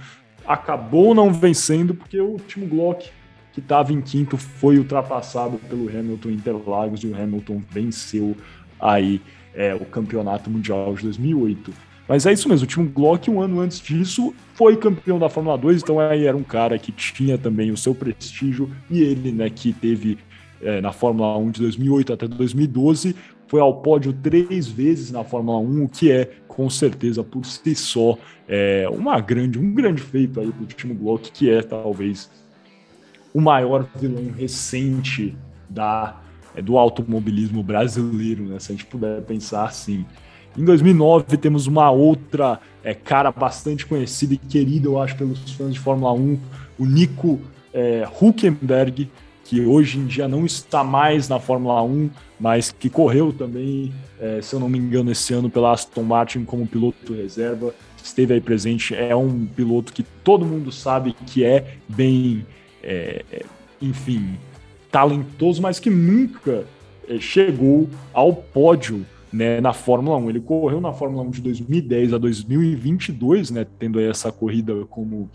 [0.47, 3.11] Acabou não vencendo porque o Timo Glock,
[3.53, 8.37] que estava em quinto, foi ultrapassado pelo Hamilton Interlagos e o Hamilton venceu
[8.81, 9.21] aí
[9.55, 11.73] é, o campeonato mundial de 2008.
[12.13, 15.57] Mas é isso mesmo, o Timo Glock, um ano antes disso, foi campeão da Fórmula
[15.57, 19.49] 2, então aí era um cara que tinha também o seu prestígio e ele, né,
[19.49, 20.19] que teve
[20.61, 25.57] é, na Fórmula 1 de 2008 até 2012, foi ao pódio três vezes na Fórmula
[25.61, 30.39] 1, o que é, com certeza, por si só, é, uma grande, um grande feito
[30.39, 32.31] aí para o Timo Glock, que é talvez
[33.33, 35.35] o maior vilão recente
[35.67, 36.21] da,
[36.55, 40.05] é, do automobilismo brasileiro, né, se a gente puder pensar assim.
[40.57, 45.73] Em 2009 temos uma outra é, cara bastante conhecida e querida, eu acho, pelos fãs
[45.73, 46.39] de Fórmula 1,
[46.79, 47.41] o Nico
[47.73, 49.11] é, Huckenberg,
[49.45, 54.41] que hoje em dia não está mais na Fórmula 1, mas que correu também, é,
[54.43, 58.41] se eu não me engano, esse ano pela Aston Martin como piloto reserva, esteve aí
[58.41, 62.45] presente, é um piloto que todo mundo sabe que é bem,
[62.83, 63.25] é,
[63.81, 64.37] enfim,
[64.91, 66.65] talentoso, mas que nunca
[67.09, 70.31] é, chegou ao pódio né, na Fórmula 1.
[70.31, 75.31] Ele correu na Fórmula 1 de 2010 a 2022, né, tendo essa corrida como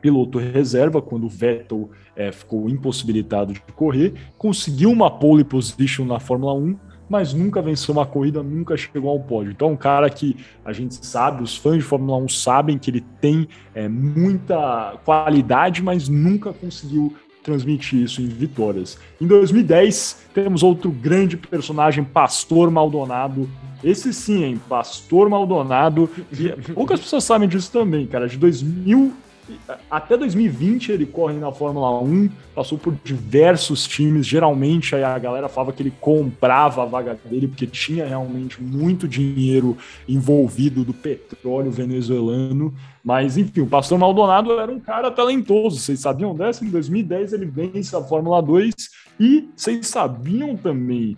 [0.00, 6.20] piloto reserva, quando o Vettel é, ficou impossibilitado de correr, conseguiu uma pole position na
[6.20, 6.76] Fórmula 1,
[7.08, 9.52] mas nunca venceu uma corrida, nunca chegou ao pódio.
[9.52, 13.00] Então, um cara que a gente sabe, os fãs de Fórmula 1 sabem que ele
[13.20, 18.98] tem é, muita qualidade, mas nunca conseguiu transmitir isso em vitórias.
[19.20, 23.48] Em 2010, temos outro grande personagem, Pastor Maldonado.
[23.84, 24.60] Esse sim, hein?
[24.66, 26.08] Pastor Maldonado.
[26.32, 28.26] E poucas pessoas sabem disso também, cara.
[28.26, 29.12] De 2000
[29.90, 34.26] até 2020 ele corre na Fórmula 1, passou por diversos times.
[34.26, 39.76] Geralmente a galera falava que ele comprava a vaga dele porque tinha realmente muito dinheiro
[40.08, 42.74] envolvido do petróleo venezuelano.
[43.02, 45.78] Mas enfim, o Pastor Maldonado era um cara talentoso.
[45.78, 46.64] Vocês sabiam dessa?
[46.64, 48.74] Em 2010 ele vence a Fórmula 2
[49.20, 51.16] e vocês sabiam também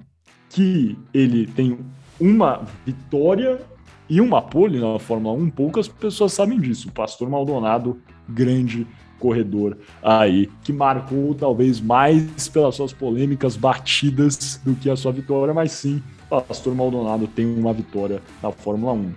[0.49, 1.79] que ele tem
[2.21, 3.61] uma vitória
[4.09, 6.89] e uma pole na Fórmula 1, poucas pessoas sabem disso.
[6.89, 8.87] O Pastor Maldonado grande
[9.19, 15.55] corredor aí, que marcou talvez mais pelas suas polêmicas batidas do que a sua vitória,
[15.55, 19.13] mas sim, Pastor Maldonado tem uma vitória na Fórmula 1.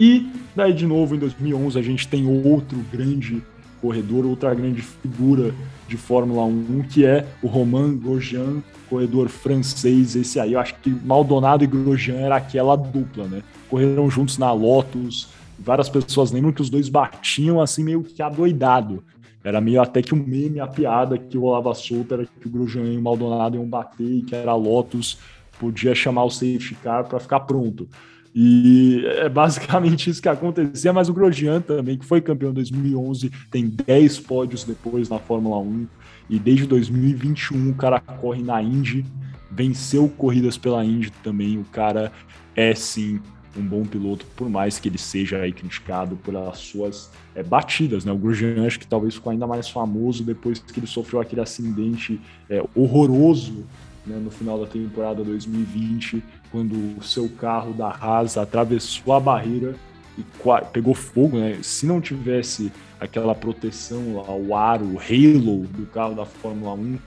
[0.00, 3.42] E daí de novo em 2011 a gente tem outro grande
[3.80, 5.52] corredor, outra grande figura
[5.88, 10.14] de Fórmula 1, que é o Romain Grosjean, corredor francês.
[10.14, 13.42] Esse aí, eu acho que Maldonado e Grosjean era aquela dupla, né?
[13.68, 19.02] Correram juntos na Lotus, várias pessoas lembram que os dois batiam assim meio que adoidado.
[19.44, 22.92] Era meio até que um meme, a piada que rolava solta era que o Grosjean
[22.92, 25.18] e o Maldonado iam bater e que era Lotus,
[25.58, 27.88] podia chamar o safety car para ficar pronto.
[28.34, 33.30] E é basicamente isso que acontecia, mas o Grosjean também, que foi campeão em 2011,
[33.50, 35.86] tem 10 pódios depois na Fórmula 1,
[36.30, 39.04] e desde 2021 o cara corre na Indy,
[39.50, 42.10] venceu corridas pela Indy também, o cara
[42.56, 43.20] é sim
[43.56, 48.12] um bom piloto, por mais que ele seja aí criticado pelas suas é, batidas, né?
[48.12, 52.20] O Grosjean acho que talvez ficou ainda mais famoso depois que ele sofreu aquele acidente
[52.48, 53.64] é, horroroso
[54.06, 59.74] né, no final da temporada 2020, quando o seu carro da Haas atravessou a barreira
[60.18, 60.24] e
[60.72, 61.58] pegou fogo, né?
[61.62, 66.98] Se não tivesse aquela proteção lá, o aro, o halo do carro da Fórmula 1,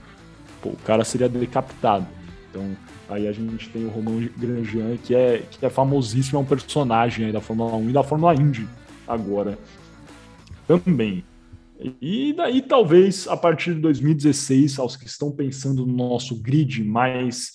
[0.60, 2.06] pô, o cara seria decapitado.
[2.50, 2.76] Então,
[3.08, 7.30] Aí a gente tem o Romain Grosjean, que é, que é famosíssimo, é um personagem
[7.30, 8.66] da Fórmula 1 e da Fórmula Indy
[9.06, 9.56] agora
[10.66, 11.24] também.
[12.00, 17.52] E daí, talvez, a partir de 2016, aos que estão pensando no nosso grid mais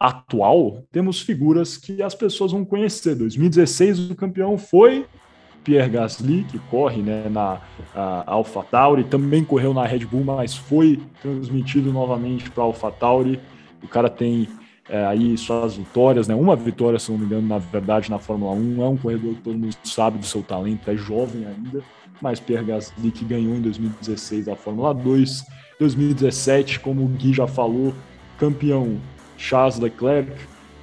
[0.00, 3.14] atual, temos figuras que as pessoas vão conhecer.
[3.14, 5.06] 2016, o campeão foi
[5.62, 7.60] Pierre Gasly, que corre né, na
[8.26, 13.38] AlphaTauri, também correu na Red Bull, mas foi transmitido novamente para a AlphaTauri.
[13.82, 14.48] O cara tem
[14.88, 16.34] é, aí suas vitórias, né?
[16.34, 18.82] Uma vitória, se não me engano, na verdade, na Fórmula 1.
[18.82, 21.82] É um corredor que todo mundo sabe do seu talento, é jovem ainda,
[22.20, 25.44] mas Pierre Gasly que ganhou em 2016 a Fórmula 2.
[25.78, 27.94] 2017, como o Gui já falou,
[28.38, 29.00] campeão
[29.36, 30.32] Charles Leclerc,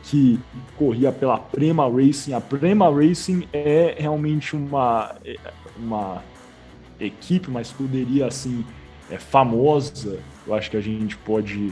[0.04, 0.40] que
[0.78, 2.34] corria pela Prema Racing.
[2.34, 5.16] A Prema Racing é realmente uma,
[5.78, 6.24] uma
[7.00, 8.66] equipe, uma escuderia assim,
[9.10, 10.20] é famosa.
[10.46, 11.72] Eu acho que a gente pode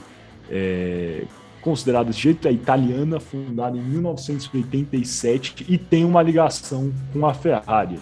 [0.50, 1.24] é,
[1.62, 8.00] considerada desse jeito, é italiana, fundada em 1987 e tem uma ligação com a Ferrari.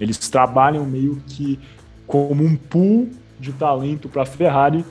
[0.00, 1.58] Eles trabalham meio que
[2.06, 4.84] como um pool de talento para a Ferrari.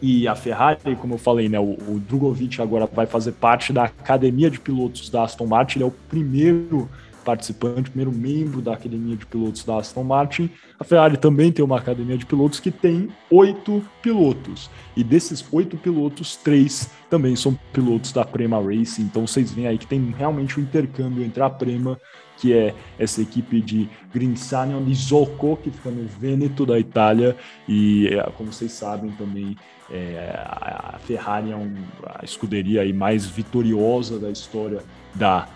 [0.00, 3.84] E a Ferrari, como eu falei, né, o, o Drogovic agora vai fazer parte da
[3.84, 5.78] academia de pilotos da Aston Martin.
[5.78, 6.88] Ele é o primeiro
[7.22, 10.50] participante, primeiro membro da academia de pilotos da Aston Martin.
[10.78, 14.68] A Ferrari também tem uma academia de pilotos que tem oito pilotos.
[14.96, 19.02] E desses oito pilotos, três também são pilotos da Prema Racing.
[19.02, 21.98] Então vocês veem aí que tem realmente um intercâmbio entre a Prema,
[22.36, 27.36] que é essa equipe de Grinsanion de Zocco, que fica no Vêneto da Itália,
[27.68, 29.56] e é, como vocês sabem também
[29.90, 34.82] é, a Ferrari é um, a escuderia aí mais vitoriosa da história
[35.14, 35.46] da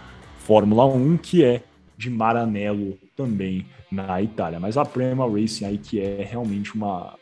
[0.46, 1.60] Fórmula 1, que é
[1.98, 4.60] de Maranello também na Itália.
[4.60, 7.14] Mas a Prema Racing aí que é realmente uma,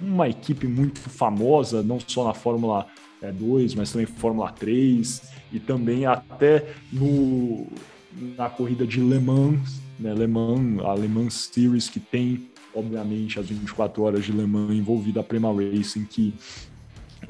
[0.00, 2.88] uma equipe muito famosa, não só na Fórmula
[3.22, 7.68] 2, mas também Fórmula 3 e também até no,
[8.36, 13.38] na corrida de Le Mans, né, Le Mans, a Le Mans Series que tem obviamente
[13.38, 16.34] as 24 horas de Le Mans envolvida a Prema Racing que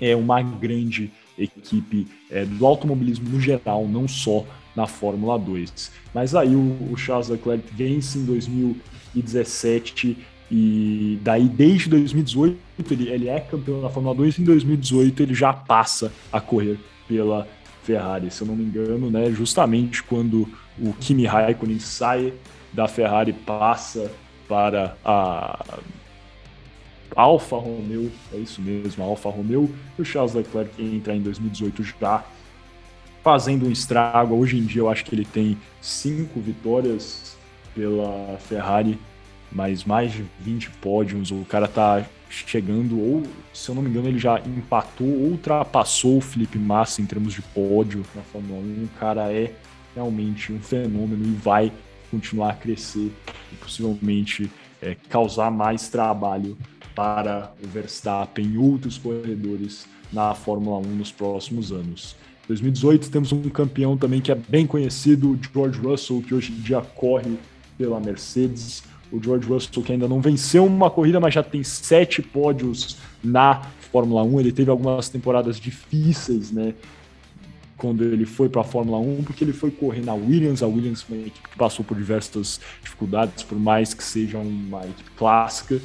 [0.00, 4.46] é uma grande equipe é, do automobilismo no geral, não só
[4.78, 5.90] na Fórmula 2.
[6.14, 10.16] Mas aí o, o Charles Leclerc vence em 2017
[10.50, 12.56] e daí desde 2018
[12.92, 16.78] ele, ele é campeão da Fórmula 2 e em 2018 ele já passa a correr
[17.08, 17.48] pela
[17.82, 19.32] Ferrari, se eu não me engano, né?
[19.32, 22.32] Justamente quando o Kimi Raikkonen sai
[22.72, 24.12] da Ferrari passa
[24.46, 25.80] para a
[27.16, 32.24] Alfa Romeo, é isso mesmo, a Alfa Romeo, o Charles Leclerc entra em 2018 já
[33.22, 34.34] fazendo um estrago.
[34.34, 37.36] Hoje em dia eu acho que ele tem cinco vitórias
[37.74, 38.98] pela Ferrari,
[39.50, 41.30] mas mais de 20 pódios.
[41.30, 46.18] O cara tá chegando, ou se eu não me engano, ele já empatou ou ultrapassou
[46.18, 48.84] o Felipe Massa em termos de pódio na Fórmula 1.
[48.84, 49.52] O cara é
[49.94, 51.72] realmente um fenômeno e vai
[52.10, 53.12] continuar a crescer
[53.52, 54.50] e possivelmente
[54.80, 56.56] é, causar mais trabalho
[56.94, 62.16] para o Verstappen e outros corredores na Fórmula 1 nos próximos anos.
[62.48, 66.60] 2018 temos um campeão também que é bem conhecido, o George Russell, que hoje em
[66.60, 67.38] dia corre
[67.76, 68.82] pela Mercedes.
[69.12, 73.62] O George Russell que ainda não venceu uma corrida, mas já tem sete pódios na
[73.92, 74.40] Fórmula 1.
[74.40, 76.74] Ele teve algumas temporadas difíceis, né?
[77.76, 80.62] Quando ele foi para a Fórmula 1, porque ele foi correr na Williams.
[80.62, 84.84] A Williams foi uma equipe que passou por diversas dificuldades, por mais que seja uma
[84.84, 85.80] equipe clássica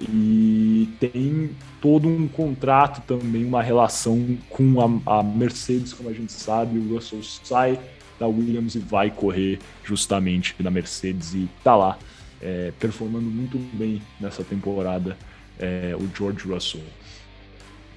[0.00, 6.32] e tem todo um contrato também, uma relação com a, a, Mercedes, como a gente
[6.32, 7.78] sabe, o Russell sai
[8.18, 11.98] da Williams e vai correr justamente na Mercedes e tá lá
[12.40, 15.16] é, performando muito bem nessa temporada
[15.58, 16.80] é, o George Russell.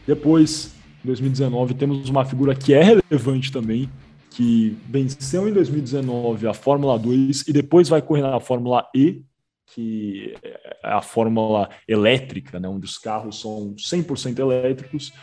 [0.05, 3.89] Depois, em 2019, temos uma figura que é relevante também,
[4.31, 9.21] que venceu em 2019 a Fórmula 2 e depois vai correr na Fórmula E,
[9.73, 15.13] que é a fórmula elétrica, né, onde os carros são 100% elétricos,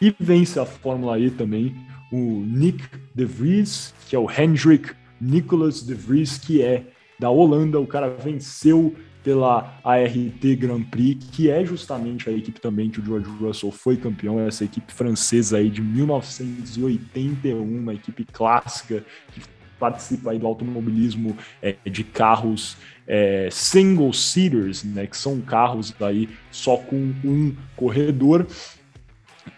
[0.00, 1.76] e vence a Fórmula E também
[2.10, 2.82] o Nick
[3.14, 6.84] De Vries, que é o Hendrik Nicholas De Vries, que é
[7.18, 7.78] da Holanda.
[7.78, 13.04] O cara venceu pela ART Grand Prix, que é justamente a equipe também que o
[13.04, 19.42] George Russell foi campeão, essa equipe francesa aí de 1981, uma equipe clássica que
[19.80, 26.28] participa aí do automobilismo é, de carros é, single seaters, né, que são carros aí
[26.50, 28.46] só com um corredor.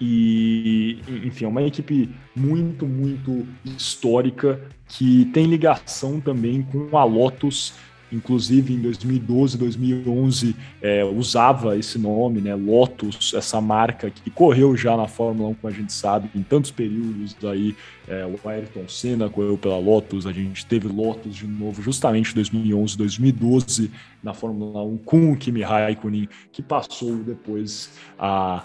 [0.00, 7.74] E, enfim, é uma equipe muito, muito histórica que tem ligação também com a Lotus,
[8.12, 14.96] inclusive em 2012, 2011, é, usava esse nome, né, Lotus, essa marca que correu já
[14.96, 17.74] na Fórmula 1, como a gente sabe, em tantos períodos aí,
[18.06, 22.34] é, o Ayrton Senna correu pela Lotus, a gente teve Lotus de novo justamente em
[22.34, 23.90] 2011, 2012
[24.22, 28.64] na Fórmula 1 com o Kimi Raikkonen, que passou depois a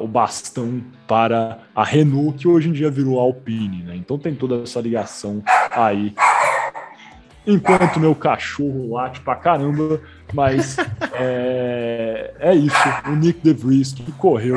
[0.00, 3.96] o bastão para a Renault, que hoje em dia virou a Alpine, né?
[3.96, 6.12] Então tem toda essa ligação aí
[7.46, 10.00] enquanto meu cachorro late pra caramba,
[10.32, 10.76] mas
[11.14, 12.76] é, é isso.
[13.06, 14.56] O Nick DeVries que correu.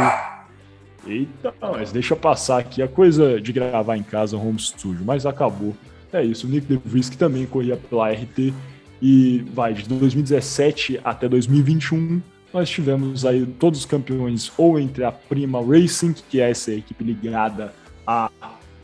[1.05, 5.75] Eita, mas deixa passar aqui a coisa de gravar em casa, home studio, mas acabou.
[6.11, 8.53] É isso, o Nick DeVries que também corria pela RT
[9.01, 12.21] e vai de 2017 até 2021
[12.53, 17.03] nós tivemos aí todos os campeões ou entre a Prima Racing, que é essa equipe
[17.03, 17.73] ligada
[18.05, 18.29] à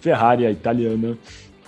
[0.02, 1.16] Ferrari, a italiana,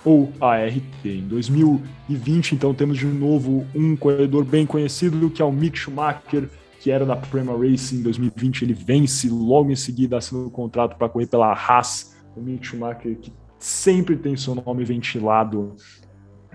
[0.04, 1.04] ou ART.
[1.04, 6.48] Em 2020, então, temos de novo um corredor bem conhecido, que é o Mick Schumacher,
[6.80, 7.98] que era da Prema Racing.
[7.98, 12.16] Em 2020, ele vence, logo em seguida assina o contrato para correr pela Haas.
[12.36, 15.76] O Mick Schumacher, que sempre tem seu nome ventilado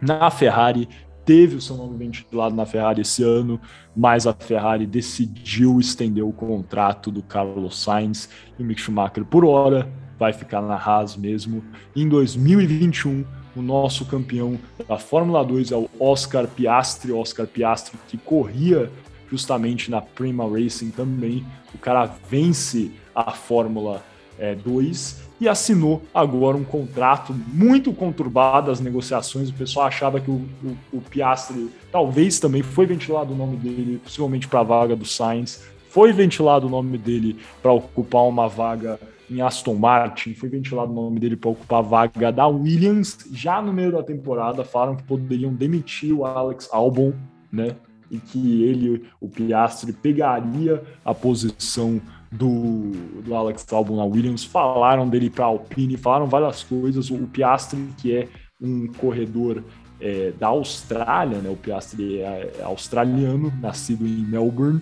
[0.02, 0.90] na Ferrari,
[1.24, 3.60] teve o seu nome ventilado na Ferrari esse ano,
[3.96, 9.46] mas a Ferrari decidiu estender o contrato do Carlos Sainz e o Mick Schumacher, por
[9.46, 11.64] hora, vai ficar na Haas mesmo.
[11.96, 13.26] Em 2021,
[13.58, 18.92] o nosso campeão da Fórmula 2 é o Oscar Piastri, Oscar Piastri que corria
[19.30, 21.46] justamente na Prima Racing também.
[21.74, 24.04] O cara vence a Fórmula
[24.40, 29.50] é, 2 e assinou agora um contrato muito conturbado as negociações.
[29.50, 34.00] O pessoal achava que o, o, o Piastri talvez também foi ventilado o nome dele,
[34.04, 35.64] possivelmente para a vaga do Sainz.
[35.90, 40.96] Foi ventilado o nome dele para ocupar uma vaga em Aston Martin, foi ventilado o
[40.96, 43.28] nome dele para ocupar a vaga da Williams.
[43.32, 47.14] Já no meio da temporada, falaram que poderiam demitir o Alex Albon,
[47.52, 47.76] né?
[48.10, 52.92] E que ele, o Piastri, pegaria a posição do,
[53.22, 54.46] do Alex Albon na Williams.
[54.46, 57.10] Falaram dele para a Alpine, falaram várias coisas.
[57.10, 58.28] O Piastri, que é
[58.62, 59.62] um corredor
[60.00, 61.50] é, da Austrália, né?
[61.50, 64.82] O Piastri é, é australiano, nascido em Melbourne.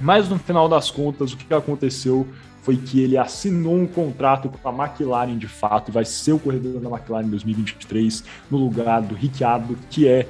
[0.00, 2.26] Mas no final das contas, o que aconteceu
[2.66, 6.38] foi que ele assinou um contrato com a McLaren de fato e vai ser o
[6.40, 10.26] corredor da McLaren em 2023 no lugar do Ricciardo, que é,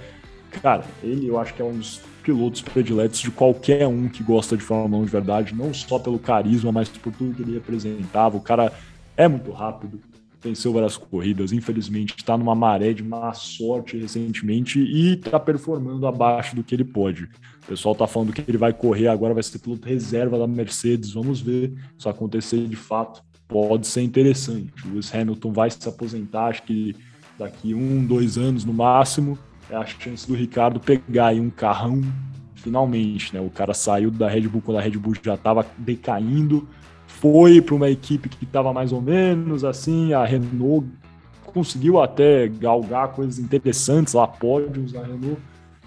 [0.63, 4.55] cara, ele eu acho que é um dos pilotos prediletos de qualquer um que gosta
[4.55, 8.37] de Fórmula 1 de verdade, não só pelo carisma, mas por tudo que ele representava.
[8.37, 8.71] O cara
[9.17, 9.99] é muito rápido,
[10.47, 16.55] venceu várias corridas, infelizmente está numa maré de má sorte recentemente e está performando abaixo
[16.55, 17.25] do que ele pode.
[17.25, 21.13] O pessoal está falando que ele vai correr agora, vai ser piloto reserva da Mercedes,
[21.13, 23.23] vamos ver se acontecer de fato.
[23.49, 24.73] Pode ser interessante.
[24.85, 26.97] O Lewis Hamilton vai se aposentar, acho que
[27.39, 29.39] daqui um, dois anos no máximo.
[29.69, 32.01] É a chance do Ricardo pegar aí um carrão
[32.55, 33.41] finalmente, né?
[33.41, 36.69] O cara saiu da Red Bull quando a Red Bull já estava decaindo,
[37.21, 40.87] foi para uma equipe que estava mais ou menos assim, a Renault
[41.47, 45.39] conseguiu até galgar coisas interessantes lá, pódios na Renault.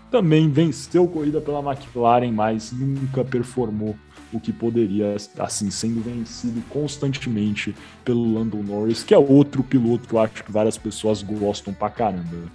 [0.09, 3.95] Também venceu corrida pela McLaren, mas nunca performou
[4.33, 10.13] o que poderia, assim, sendo vencido constantemente pelo Lando Norris, que é outro piloto que
[10.15, 12.49] eu acho que várias pessoas gostam pra caramba.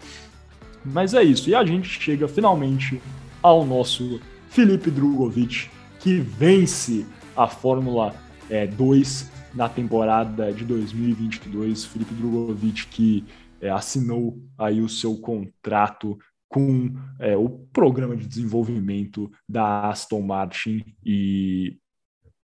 [0.85, 3.01] Mas é isso, e a gente chega finalmente
[3.41, 5.71] ao nosso Felipe Drogovic,
[6.01, 7.07] que vence
[7.37, 8.15] a Fórmula
[8.51, 11.85] é, 2 na temporada de 2022.
[11.85, 13.25] Felipe Drogovic que
[13.61, 16.19] é, assinou aí o seu contrato
[16.49, 21.77] com é, o programa de desenvolvimento da Aston Martin e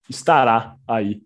[0.09, 1.21] estará aí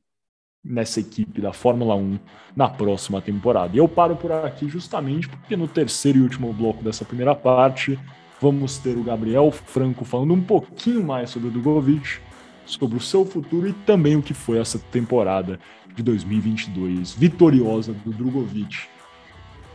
[0.64, 2.20] nessa equipe da Fórmula 1
[2.56, 3.76] na próxima temporada.
[3.76, 8.00] E eu paro por aqui justamente porque no terceiro e último bloco dessa primeira parte
[8.42, 12.20] vamos ter o Gabriel Franco falando um pouquinho mais sobre o Drogovic
[12.66, 15.60] sobre o seu futuro e também o que foi essa temporada
[15.96, 18.78] de 2022 vitoriosa do Drogovic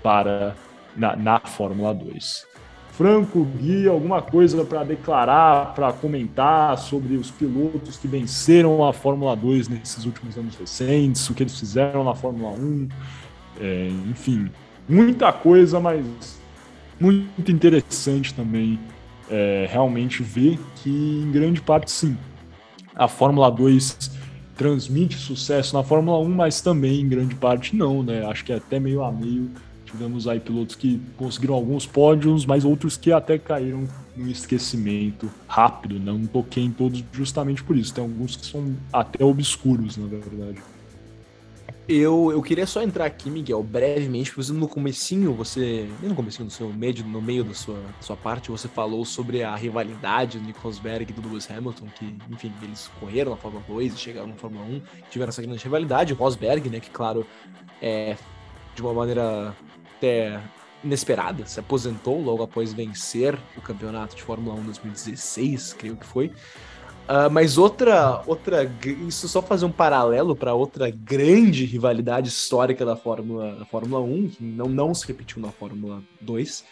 [0.03, 0.57] para
[0.97, 2.51] na, na Fórmula 2.
[2.93, 9.34] Franco, Gui, alguma coisa para declarar, para comentar sobre os pilotos que venceram a Fórmula
[9.34, 12.88] 2 nesses últimos anos recentes, o que eles fizeram na Fórmula 1,
[13.59, 14.51] é, enfim,
[14.86, 16.05] muita coisa, mas
[17.01, 18.78] muito interessante também
[19.30, 22.18] é, realmente ver que, em grande parte, sim,
[23.01, 24.11] a Fórmula 2
[24.55, 28.26] transmite sucesso na Fórmula 1, mas também em grande parte não, né?
[28.26, 29.51] Acho que é até meio a meio.
[29.86, 35.94] Tivemos aí pilotos que conseguiram alguns pódios, mas outros que até caíram no esquecimento rápido,
[35.94, 36.12] né?
[36.12, 37.94] não toquei em todos justamente por isso.
[37.94, 40.59] Tem alguns que são até obscuros, na verdade.
[41.93, 46.53] Eu, eu queria só entrar aqui, Miguel, brevemente, porque no comecinho, você, no comecinho do
[46.53, 50.61] seu meio, no meio da sua, sua parte, você falou sobre a rivalidade do Nick
[50.61, 54.36] Rosberg e do Lewis Hamilton, que, enfim, eles correram na Fórmula 2 e chegaram na
[54.36, 56.12] Fórmula 1, tiveram essa grande rivalidade.
[56.12, 57.26] O Rosberg, né, que, claro,
[57.82, 58.16] é,
[58.72, 59.53] de uma maneira
[59.97, 60.41] até
[60.84, 66.30] inesperada, se aposentou logo após vencer o campeonato de Fórmula 1 2016, creio que foi.
[67.11, 68.72] Uh, mas outra, outra,
[69.08, 74.28] isso só fazer um paralelo para outra grande rivalidade histórica da Fórmula, da Fórmula 1,
[74.28, 76.64] que não, não se repetiu na Fórmula 2,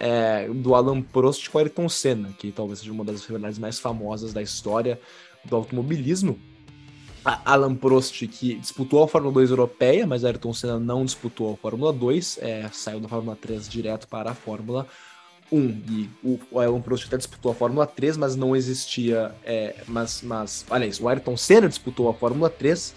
[0.00, 4.32] é, do Alan Prost com Ayrton Senna, que talvez seja uma das rivalidades mais famosas
[4.32, 5.00] da história
[5.44, 6.40] do automobilismo.
[7.24, 11.56] A Alan Prost, que disputou a Fórmula 2 europeia, mas Ayrton Senna não disputou a
[11.56, 15.13] Fórmula 2, é, saiu da Fórmula 3 direto para a Fórmula 1.
[15.58, 19.32] E o, Alan Prost até disputou a Fórmula 3, mas não existia.
[19.44, 22.94] É, mas, mas, aliás, o Ayrton Senna disputou a Fórmula 3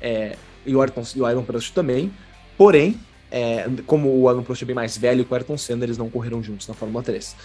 [0.00, 2.12] é, e, o Ayrton, e o Alan Prost também.
[2.56, 2.98] Porém,
[3.30, 6.10] é, como o Alan Prost é bem mais velho que o Ayrton Senna, eles não
[6.10, 7.36] correram juntos na Fórmula 3.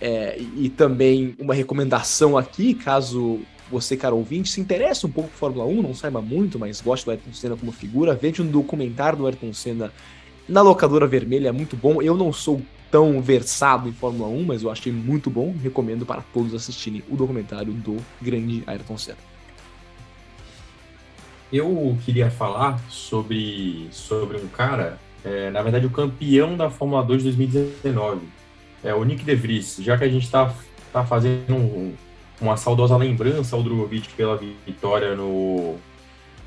[0.00, 3.40] É, e, e, também uma recomendação aqui, caso
[3.70, 7.04] você, cara ouvinte, se interesse um pouco por Fórmula 1, não saiba muito, mas goste
[7.04, 9.92] do Ayrton Senna como figura, veja um documentário do Ayrton Senna
[10.48, 12.00] na locadora vermelha, é muito bom.
[12.00, 12.62] Eu não sou
[12.96, 15.54] tão versado em Fórmula 1, mas eu achei muito bom.
[15.62, 19.18] Recomendo para todos assistirem o documentário do grande Ayrton Senna.
[21.52, 27.22] Eu queria falar sobre, sobre um cara, é, na verdade, o campeão da Fórmula 2
[27.22, 28.22] de 2019,
[28.82, 29.76] é o Nick De Vries.
[29.80, 30.54] Já que a gente está
[30.90, 31.92] tá fazendo um,
[32.40, 35.76] uma saudosa lembrança ao Drogovic pela vitória no,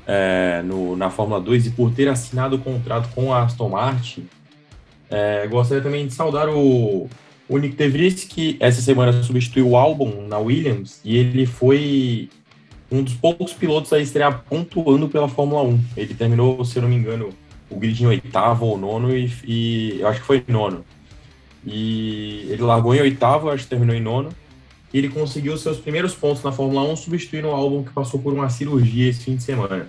[0.04, 4.28] é, no, na Fórmula 2 e por ter assinado o contrato com a Aston Martin,
[5.10, 7.08] é, gostaria também de saudar o,
[7.48, 12.30] o Nick DeVries, que essa semana substituiu o álbum na Williams e ele foi
[12.90, 15.80] um dos poucos pilotos a estrear pontuando pela Fórmula 1.
[15.96, 17.30] Ele terminou, se eu não me engano,
[17.68, 20.84] o grid em oitavo ou nono e, e eu acho que foi nono.
[21.64, 24.30] E ele largou em oitavo, acho que terminou em nono.
[24.92, 28.32] E ele conseguiu seus primeiros pontos na Fórmula 1 substituindo o álbum que passou por
[28.32, 29.88] uma cirurgia esse fim de semana.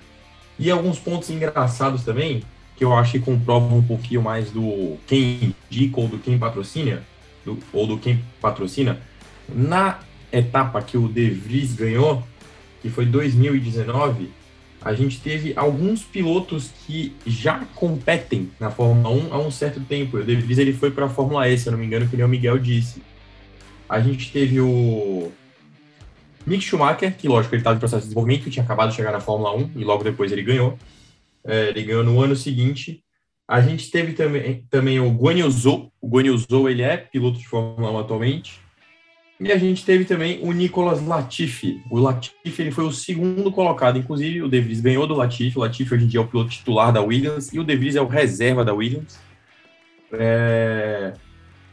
[0.59, 2.43] E alguns pontos engraçados também,
[2.81, 7.03] que eu acho que comprova um pouquinho mais do quem indica ou do quem patrocina,
[7.45, 8.99] do, ou do quem patrocina.
[9.47, 9.99] Na
[10.31, 12.23] etapa que o De Vries ganhou,
[12.81, 14.31] que foi 2019,
[14.83, 20.17] a gente teve alguns pilotos que já competem na Fórmula 1 há um certo tempo.
[20.17, 22.17] O De Vries ele foi para a Fórmula E, se eu não me engano, que
[22.17, 23.03] nem o Miguel disse.
[23.87, 25.31] A gente teve o
[26.47, 29.19] Mick Schumacher, que lógico, ele estava em processo de desenvolvimento, tinha acabado de chegar na
[29.19, 30.79] Fórmula 1 e logo depois ele ganhou.
[31.45, 33.03] É, ele ganhou no ano seguinte.
[33.47, 35.91] A gente teve também, também o Guan Yu Zhou.
[35.99, 38.59] O Guan Yu Zhou, ele é piloto de Fórmula 1 atualmente.
[39.39, 41.81] E a gente teve também o Nicolas Latifi.
[41.89, 45.57] O Latifi ele foi o segundo colocado, inclusive o De Vries ganhou do Latifi.
[45.57, 47.95] O Latifi hoje em dia é o piloto titular da Williams e o De Vries
[47.95, 49.19] é o reserva da Williams.
[50.13, 51.13] É...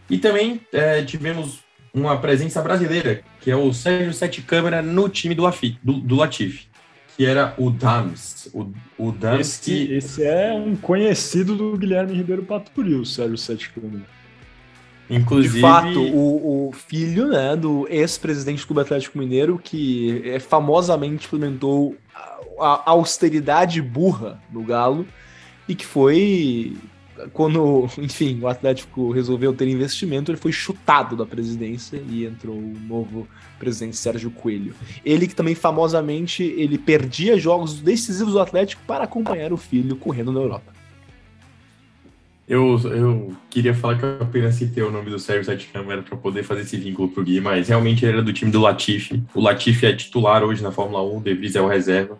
[0.08, 1.58] E também é, tivemos
[1.92, 6.16] uma presença brasileira, que é o Sérgio Sete Câmara no time do, Lafi, do, do
[6.16, 6.68] Latifi,
[7.18, 8.48] que era o Dams.
[8.54, 9.92] O, o Dams esse, que...
[9.92, 14.04] esse é um conhecido do Guilherme Ribeiro Paturi, o Sérgio Sete Câmara.
[15.10, 15.54] Inclusive...
[15.54, 21.26] De fato, o, o filho né, do ex-presidente do Clube Atlético Mineiro, que é, famosamente
[21.26, 21.96] implementou
[22.60, 25.04] a, a austeridade burra no Galo,
[25.68, 26.76] e que foi
[27.32, 32.76] quando, enfim, o Atlético resolveu ter investimento, ele foi chutado da presidência e entrou o
[32.86, 33.26] novo
[33.58, 34.74] presidente Sérgio Coelho.
[35.04, 40.32] Ele que também famosamente ele perdia jogos decisivos do Atlético para acompanhar o filho correndo
[40.32, 40.78] na Europa.
[42.48, 46.16] Eu, eu queria falar que eu apenas citei o nome do Sérgio Sete Câmara para
[46.16, 49.22] poder fazer esse vínculo pro Gui, mas realmente ele era do time do Latifi.
[49.34, 52.18] O Latifi é titular hoje na Fórmula 1, o De Vries é o reserva.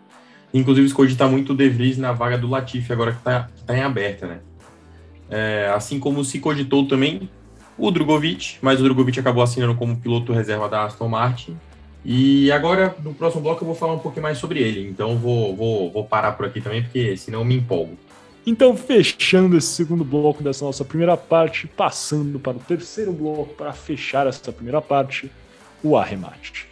[0.53, 3.75] Inclusive, se cogita muito o De Vries na vaga do Latifi, agora que está tá
[3.75, 4.39] em aberta, né?
[5.29, 7.29] É, assim como se cogitou também
[7.77, 11.57] o Drogovic, mas o Drogovic acabou assinando como piloto reserva da Aston Martin.
[12.03, 14.87] E agora, no próximo bloco, eu vou falar um pouquinho mais sobre ele.
[14.87, 17.97] Então, vou, vou, vou parar por aqui também, porque senão eu me empolgo.
[18.45, 23.73] Então, fechando esse segundo bloco dessa nossa primeira parte, passando para o terceiro bloco para
[23.73, 25.29] fechar essa primeira parte,
[25.83, 26.68] o arremate.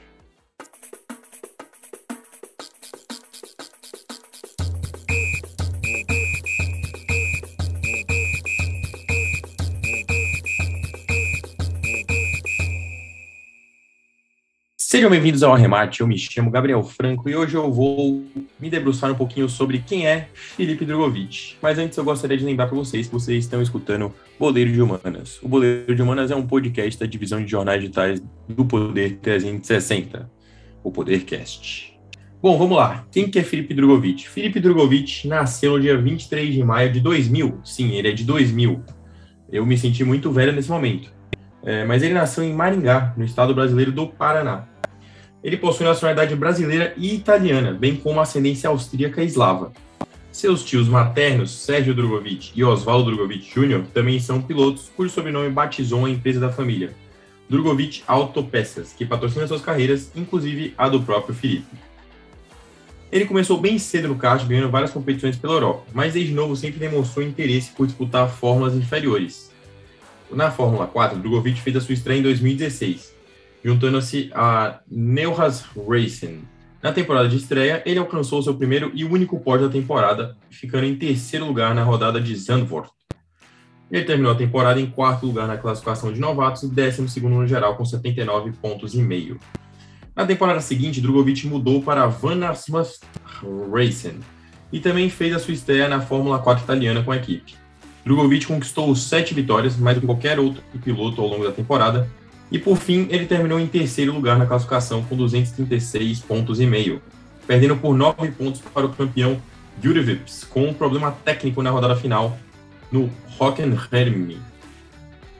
[14.90, 18.24] Sejam bem-vindos ao Arremate, eu me chamo Gabriel Franco e hoje eu vou
[18.58, 21.58] me debruçar um pouquinho sobre quem é Felipe Drogovic.
[21.62, 25.44] Mas antes eu gostaria de lembrar para vocês que vocês estão escutando Boleiro de Humanas.
[25.44, 30.32] O Boleiro de Humanas é um podcast da divisão de jornais digitais do Poder 360,
[30.82, 32.00] o Podercast.
[32.42, 33.06] Bom, vamos lá.
[33.12, 34.30] Quem que é Felipe Drogovic?
[34.30, 37.60] Felipe Drogovic nasceu no dia 23 de maio de 2000.
[37.62, 38.82] Sim, ele é de 2000.
[39.52, 41.17] Eu me senti muito velho nesse momento.
[41.64, 44.66] É, mas ele nasceu em Maringá, no estado brasileiro do Paraná.
[45.44, 49.72] Ele possui nacionalidade brasileira e italiana, bem como ascendência austríaca e eslava.
[50.32, 56.06] Seus tios maternos, Sérgio Drogovic e Oswaldo Drogovic Jr., também são pilotos, cujo sobrenome batizou
[56.06, 56.94] a empresa da família,
[57.50, 61.76] Drogovic Autopeças, que patrocina suas carreiras, inclusive a do próprio Felipe.
[63.12, 66.78] Ele começou bem cedo no kart, ganhando várias competições pela Europa, mas desde novo sempre
[66.78, 69.47] demonstrou interesse por disputar fórmulas inferiores.
[70.32, 73.16] Na Fórmula 4, Drogovic fez a sua estreia em 2016,
[73.64, 76.44] juntando-se a Neuhaus Racing.
[76.84, 80.96] Na temporada de estreia, ele alcançou seu primeiro e único pódio da temporada, ficando em
[80.96, 82.92] terceiro lugar na rodada de Zandvoort.
[83.90, 87.48] Ele terminou a temporada em quarto lugar na classificação de novatos e décimo segundo no
[87.48, 89.40] geral, com 79 pontos e meio.
[90.14, 93.00] Na temporada seguinte, Drogovic mudou para a Van Arsmas
[93.72, 94.20] Racing
[94.74, 97.56] e também fez a sua estreia na Fórmula 4 italiana com a equipe.
[98.08, 102.10] Drogovic conquistou sete vitórias, mais do que qualquer outro piloto ao longo da temporada,
[102.50, 107.02] e por fim, ele terminou em terceiro lugar na classificação com 236 pontos e meio,
[107.46, 109.42] perdendo por 9 pontos para o campeão
[109.84, 112.40] Jurivips, com um problema técnico na rodada final
[112.90, 114.40] no Hockenheim,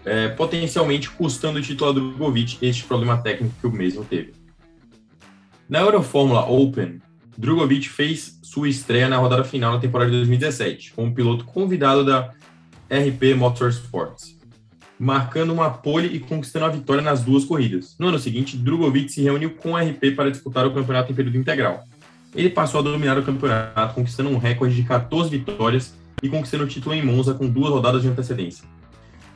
[0.04, 4.34] é, potencialmente custando o título a Drogovic este problema técnico que o mesmo teve.
[5.70, 7.02] Na Eurofórmula Open,
[7.38, 12.34] Drogovic fez sua estreia na rodada final da temporada de 2017, como piloto convidado da
[12.90, 14.38] RP Motorsports
[15.00, 17.96] marcando uma pole e conquistando a vitória nas duas corridas.
[18.00, 21.38] No ano seguinte, Drogovic se reuniu com a RP para disputar o campeonato em período
[21.38, 21.84] integral.
[22.36, 26.68] Ele passou a dominar o campeonato, conquistando um recorde de 14 vitórias e conquistando o
[26.68, 28.66] título em Monza com duas rodadas de antecedência.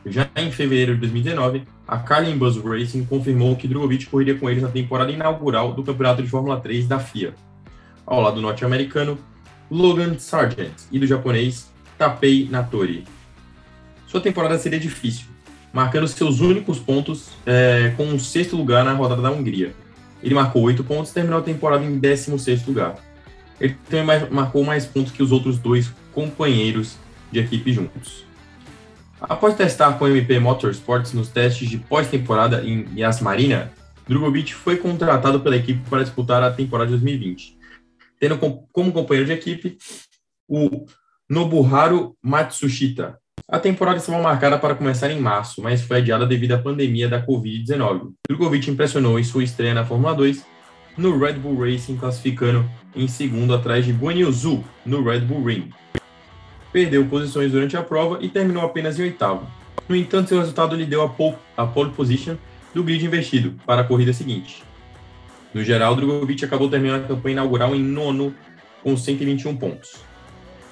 [0.05, 4.63] Já em fevereiro de 2019, a Carlin Buzz Racing confirmou que Drogovic correria com eles
[4.63, 7.35] na temporada inaugural do Campeonato de Fórmula 3 da FIA.
[8.05, 9.17] Ao lado do norte-americano
[9.69, 13.05] Logan Sargent e do japonês Tapei Natori.
[14.11, 15.27] Sua temporada seria difícil,
[15.71, 19.73] marcando seus únicos pontos é, com um sexto lugar na rodada da Hungria.
[20.21, 22.97] Ele marcou oito pontos e terminou a temporada em 16 lugar.
[23.57, 26.97] Ele também marcou mais pontos que os outros dois companheiros
[27.31, 28.25] de equipe juntos.
[29.21, 33.71] Após testar com a MP Motorsports nos testes de pós-temporada em Yas Marina,
[34.09, 37.57] Drogovic foi contratado pela equipe para disputar a temporada de 2020.
[38.19, 39.77] tendo como companheiro de equipe
[40.49, 40.85] o
[41.29, 43.20] Nobuharu Matsushita.
[43.51, 47.21] A temporada estava marcada para começar em março, mas foi adiada devido à pandemia da
[47.21, 48.13] Covid-19.
[48.25, 50.45] Drogovic impressionou em sua estreia na Fórmula 2
[50.97, 52.63] no Red Bull Racing, classificando
[52.95, 55.69] em segundo atrás de Guan Yu Zhu no Red Bull Ring.
[56.71, 59.45] Perdeu posições durante a prova e terminou apenas em oitavo.
[59.89, 62.37] No entanto, seu resultado lhe deu a pole, a pole position
[62.73, 64.63] do grid investido para a corrida seguinte.
[65.53, 68.33] No geral, Drogovic acabou terminando a campanha inaugural em nono
[68.81, 69.95] com 121 pontos.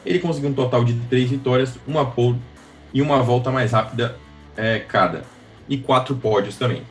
[0.06, 2.40] Ele conseguiu um total de três vitórias, uma pole
[2.94, 4.16] e uma volta mais rápida
[4.56, 5.24] é, cada,
[5.68, 6.84] e quatro pódios também.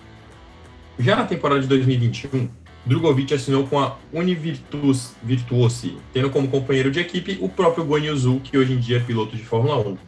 [0.99, 2.49] Já na temporada de 2021,
[2.85, 8.41] Drogovic assinou com a Univirtus Virtuosi, tendo como companheiro de equipe o próprio Guan Yu
[8.41, 9.99] que hoje em dia é piloto de Fórmula 1.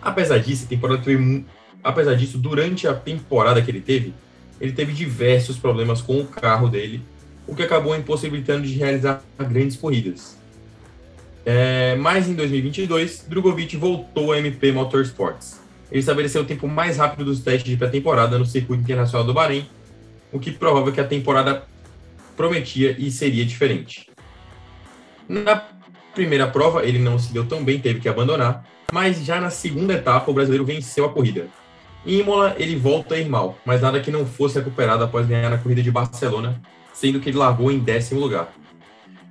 [0.00, 1.44] Apesar disso, temporada foi,
[1.84, 4.14] apesar disso, durante a temporada que ele teve,
[4.60, 7.02] ele teve diversos problemas com o carro dele,
[7.46, 10.38] o que acabou impossibilitando de realizar grandes corridas.
[11.50, 15.58] É, mas em 2022, Drogovic voltou ao MP Motorsports.
[15.90, 19.66] Ele estabeleceu o tempo mais rápido dos testes de pré-temporada no circuito internacional do Bahrein,
[20.30, 21.66] o que prova que a temporada
[22.36, 24.10] prometia e seria diferente.
[25.26, 25.56] Na
[26.14, 29.94] primeira prova, ele não se deu tão bem, teve que abandonar, mas já na segunda
[29.94, 31.46] etapa, o brasileiro venceu a corrida.
[32.04, 35.48] Em Imola, ele volta a ir mal, mas nada que não fosse recuperado após ganhar
[35.48, 36.60] na corrida de Barcelona,
[36.92, 38.52] sendo que ele largou em décimo lugar.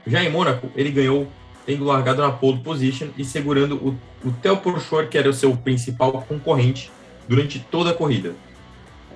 [0.08, 1.28] Já em Mônaco, ele ganhou
[1.68, 3.90] tendo largado na pole position e segurando o,
[4.26, 6.90] o Theo Porchor, que era o seu principal concorrente,
[7.28, 8.34] durante toda a corrida.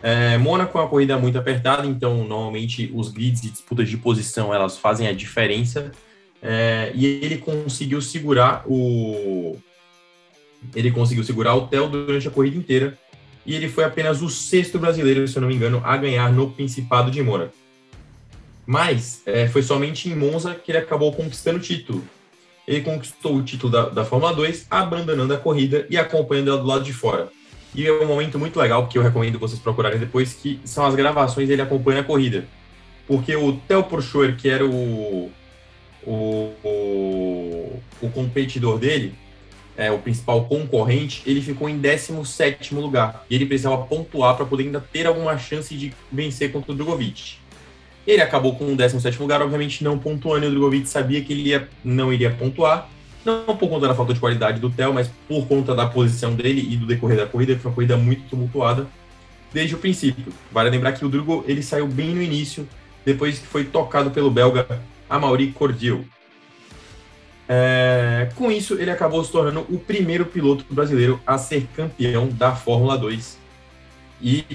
[0.03, 4.53] É, Mônaco é uma corrida muito apertada, então normalmente os grids e disputas de posição
[4.53, 5.91] elas fazem a diferença.
[6.43, 9.55] É, e ele conseguiu segurar o
[10.75, 12.97] ele conseguiu segurar o Theo durante a corrida inteira,
[13.45, 16.51] e ele foi apenas o sexto brasileiro, se eu não me engano, a ganhar no
[16.51, 17.53] Principado de Mônaco.
[18.65, 22.03] Mas é, foi somente em Monza que ele acabou conquistando o título.
[22.71, 26.65] Ele conquistou o título da, da Fórmula 2, abandonando a corrida e acompanhando ela do
[26.65, 27.27] lado de fora.
[27.75, 30.95] E é um momento muito legal, que eu recomendo vocês procurarem depois, que são as
[30.95, 32.45] gravações dele acompanha a corrida.
[33.05, 35.29] Porque o Theo Porchoer, que era o,
[36.07, 39.15] o, o, o competidor dele,
[39.75, 43.25] é, o principal concorrente, ele ficou em 17 lugar.
[43.29, 47.40] E ele precisava pontuar para poder ainda ter alguma chance de vencer contra o Drogovic.
[48.05, 51.49] Ele acabou com o 17 lugar, obviamente não pontuando, e o Drogovic sabia que ele
[51.49, 52.89] ia, não iria pontuar.
[53.23, 56.67] Não por conta da falta de qualidade do Theo, mas por conta da posição dele
[56.73, 58.87] e do decorrer da corrida, que foi uma corrida muito tumultuada
[59.53, 60.33] desde o princípio.
[60.51, 62.67] Vale lembrar que o Drugo ele saiu bem no início,
[63.05, 65.99] depois que foi tocado pelo belga Amaury Cordial.
[67.47, 72.55] É, com isso, ele acabou se tornando o primeiro piloto brasileiro a ser campeão da
[72.55, 73.37] Fórmula 2
[74.21, 74.45] e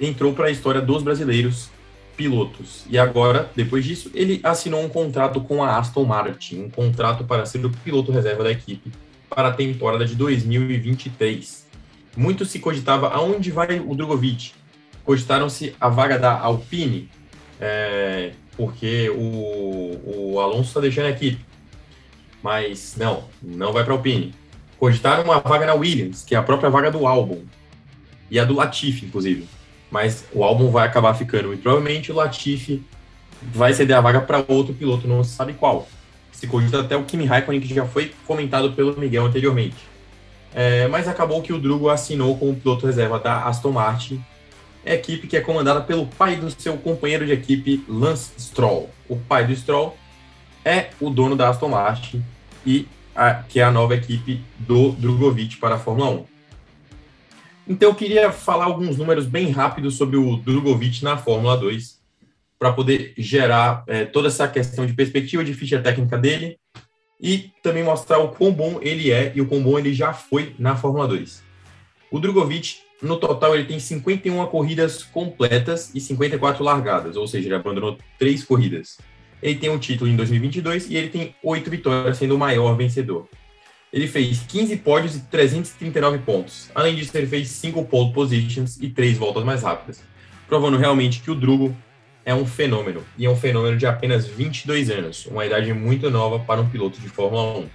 [0.00, 1.70] entrou para a história dos brasileiros
[2.16, 2.84] pilotos.
[2.88, 7.46] E agora, depois disso, ele assinou um contrato com a Aston Martin, um contrato para
[7.46, 8.92] ser o piloto reserva da equipe
[9.28, 11.66] para a temporada de 2023.
[12.16, 14.52] Muito se cogitava aonde vai o Drogovic.
[15.04, 17.10] Cogitaram-se a vaga da Alpine,
[17.60, 21.44] é, porque o, o Alonso está deixando a equipe
[22.44, 24.34] mas não, não vai para a Alpine.
[24.78, 27.42] Cogitaram uma vaga na Williams, que é a própria vaga do álbum,
[28.30, 29.48] e a do Latifi, inclusive.
[29.94, 32.82] Mas o álbum vai acabar ficando, e provavelmente o Latifi
[33.40, 35.86] vai ceder a vaga para outro piloto, não se sabe qual.
[36.32, 39.76] Se cogita até o Kimi Raikkonen, que já foi comentado pelo Miguel anteriormente.
[40.52, 44.20] É, mas acabou que o Drugo assinou como piloto reserva da Aston Martin,
[44.84, 48.90] equipe que é comandada pelo pai do seu companheiro de equipe, Lance Stroll.
[49.08, 49.96] O pai do Stroll
[50.64, 52.20] é o dono da Aston Martin
[52.66, 56.33] e a, que é a nova equipe do Drogovic para a Fórmula 1.
[57.66, 61.98] Então eu queria falar alguns números bem rápidos sobre o Drogovic na Fórmula 2
[62.58, 66.58] para poder gerar é, toda essa questão de perspectiva de ficha técnica dele
[67.20, 70.54] e também mostrar o quão bom ele é e o quão bom ele já foi
[70.58, 71.42] na Fórmula 2.
[72.10, 77.54] O Drogovic, no total, ele tem 51 corridas completas e 54 largadas, ou seja, ele
[77.54, 78.98] abandonou três corridas.
[79.42, 83.26] Ele tem um título em 2022 e ele tem oito vitórias, sendo o maior vencedor.
[83.94, 86.68] Ele fez 15 pódios e 339 pontos.
[86.74, 90.02] Além disso, ele fez 5 pole positions e 3 voltas mais rápidas,
[90.48, 91.72] provando realmente que o Drugo
[92.24, 96.40] é um fenômeno, e é um fenômeno de apenas 22 anos, uma idade muito nova
[96.40, 97.66] para um piloto de Fórmula 1.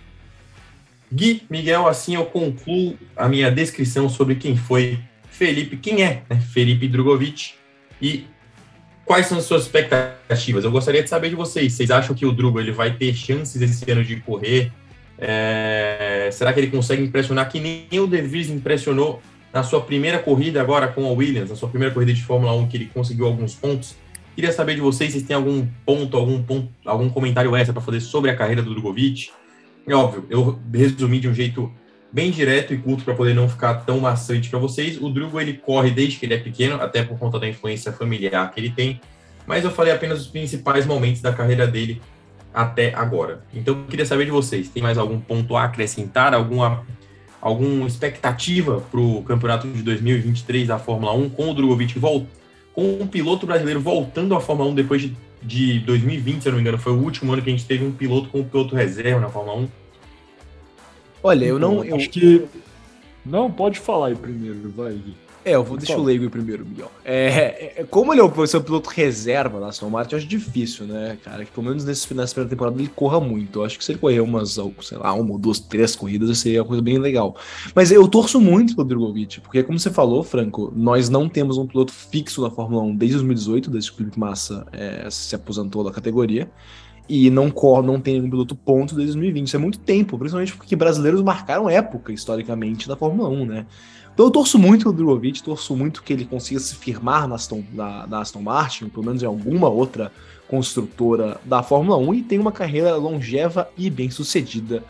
[1.14, 5.00] Gui, Miguel, assim eu concluo a minha descrição sobre quem foi
[5.32, 6.42] Felipe, quem é né?
[6.52, 7.54] Felipe Drogovic
[8.02, 8.26] e
[9.06, 10.66] quais são as suas expectativas?
[10.66, 11.72] Eu gostaria de saber de vocês.
[11.72, 14.70] Vocês acham que o Drugo ele vai ter chances esse ano de correr?
[15.22, 16.09] É...
[16.32, 19.22] será que ele consegue impressionar que nem o De Vries impressionou
[19.54, 22.68] na sua primeira corrida agora com a Williams, na sua primeira corrida de Fórmula 1,
[22.68, 23.96] que ele conseguiu alguns pontos?
[24.36, 28.00] Queria saber de vocês se têm algum ponto, algum ponto, algum comentário extra para fazer
[28.00, 29.30] sobre a carreira do Drogovic.
[29.88, 31.72] É óbvio, eu resumi de um jeito
[32.12, 35.02] bem direto e curto para poder não ficar tão maçante para vocês.
[35.02, 38.52] O Drugo ele corre desde que ele é pequeno, até por conta da influência familiar
[38.52, 39.02] que ele tem.
[39.46, 42.02] Mas eu falei apenas os principais momentos da carreira dele
[42.54, 43.43] até agora.
[43.54, 46.86] Então eu queria saber de vocês, tem mais algum ponto a acrescentar, alguma
[47.41, 52.39] alguma expectativa para o campeonato de 2023 da Fórmula 1 com o Drogovic voltando
[52.80, 56.58] com um piloto brasileiro voltando à Fórmula 1 depois de, de 2020, se eu não
[56.58, 58.76] me engano, foi o último ano que a gente teve um piloto com um piloto
[58.76, 59.68] reserva na Fórmula 1.
[61.22, 61.84] Olha, eu não.
[61.84, 61.97] Eu...
[61.97, 62.45] Acho que.
[63.26, 64.97] Não, pode falar aí primeiro, vai.
[65.50, 66.91] É, eu vou deixar o Leigo primeiro, Miguel.
[67.04, 70.86] É, é, como ele é o seu piloto reserva na Aston Martin, eu acho difícil,
[70.86, 71.43] né, cara?
[71.43, 73.60] Que pelo menos nesse, nessa primeira temporada ele corra muito.
[73.60, 76.68] Eu acho que se ele correr umas, sei lá, uma, duas, três corridas, seria uma
[76.68, 77.36] coisa bem legal.
[77.74, 81.66] Mas eu torço muito pelo Drogovic, porque como você falou, Franco, nós não temos um
[81.66, 85.84] piloto fixo na Fórmula 1 desde 2018, desde que o Felipe Massa é, se aposentou
[85.84, 86.47] da categoria
[87.10, 89.47] e não corre, não tem nenhum piloto ponto desde 2020.
[89.47, 93.66] Isso é muito tempo, principalmente porque brasileiros marcaram época historicamente da Fórmula 1, né?
[94.14, 97.64] Então eu torço muito pelo Drogovic, torço muito que ele consiga se firmar na Aston,
[97.74, 100.12] na, na Aston Martin, pelo menos em alguma outra
[100.47, 104.84] construtora da Fórmula 1, e tenha uma carreira longeva e bem sucedida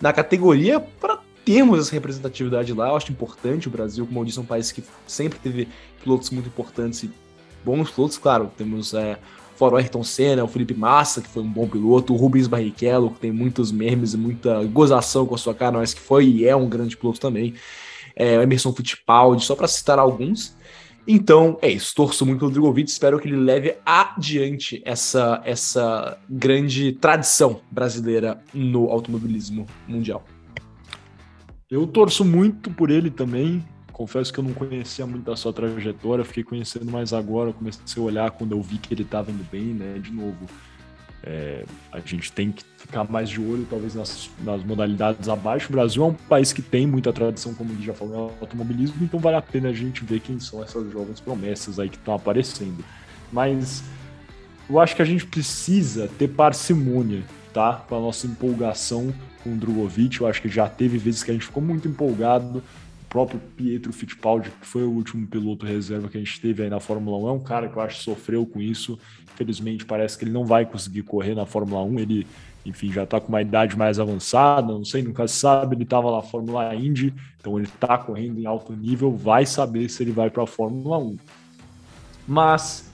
[0.00, 2.88] na categoria para termos essa representatividade lá.
[2.88, 5.68] Eu acho importante o Brasil, como eu disse, é um país que sempre teve
[6.02, 7.10] pilotos muito importantes e
[7.64, 9.18] bons pilotos, claro, temos é,
[9.58, 13.10] fora o Ayrton Senna, o Felipe Massa, que foi um bom piloto, o Rubens Barrichello,
[13.10, 16.46] que tem muitos memes e muita gozação com a sua cara, mas que foi e
[16.46, 17.54] é um grande piloto também
[18.18, 20.56] é, Emerson Fittipaldi, só para citar alguns.
[21.06, 21.94] Então, é isso.
[21.94, 28.90] Torço muito pelo Drogovic, espero que ele leve adiante essa, essa grande tradição brasileira no
[28.90, 30.24] automobilismo mundial.
[31.70, 33.64] Eu torço muito por ele também.
[33.98, 38.00] Confesso que eu não conhecia muito a sua trajetória, fiquei conhecendo mais agora, comecei a
[38.00, 39.98] olhar quando eu vi que ele estava indo bem, né?
[39.98, 40.46] De novo,
[41.24, 45.66] é, a gente tem que ficar mais de olho, talvez, nas, nas, modalidades abaixo.
[45.68, 49.02] O Brasil é um país que tem muita tradição, como ele já falou, no automobilismo,
[49.02, 52.14] então vale a pena a gente ver quem são essas jovens promessas aí que estão
[52.14, 52.84] aparecendo.
[53.32, 53.82] Mas
[54.70, 57.84] eu acho que a gente precisa ter parcimônia, tá?
[57.88, 60.20] Com a nossa empolgação com o Drogovic.
[60.20, 62.62] Eu acho que já teve vezes que a gente ficou muito empolgado.
[63.08, 66.80] Próprio Pietro Fittipaldi, que foi o último piloto reserva que a gente teve aí na
[66.80, 68.98] Fórmula 1, é um cara que eu acho que sofreu com isso
[69.38, 72.00] Infelizmente, parece que ele não vai conseguir correr na Fórmula 1.
[72.00, 72.26] Ele,
[72.66, 75.76] enfim, já está com uma idade mais avançada, não sei, nunca se sabe.
[75.76, 79.12] Ele estava na Fórmula Indy, então ele está correndo em alto nível.
[79.12, 81.16] Vai saber se ele vai para a Fórmula 1.
[82.26, 82.92] Mas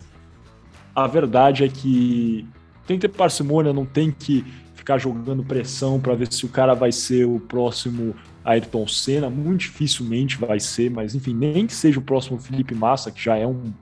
[0.94, 2.46] a verdade é que
[2.86, 4.44] tem que ter parcimônia, não tem que
[4.84, 8.14] ficar jogando pressão para ver se o cara vai ser o próximo
[8.44, 9.30] Ayrton Senna.
[9.30, 13.34] Muito dificilmente vai ser, mas enfim, nem que seja o próximo Felipe Massa, que já
[13.34, 13.72] é um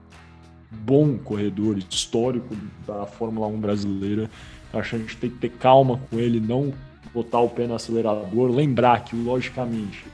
[0.70, 4.30] bom corredor histórico da Fórmula 1 brasileira.
[4.72, 6.72] Acho que a gente tem que ter calma com ele, não
[7.12, 10.04] botar o pé no acelerador, lembrar que, logicamente,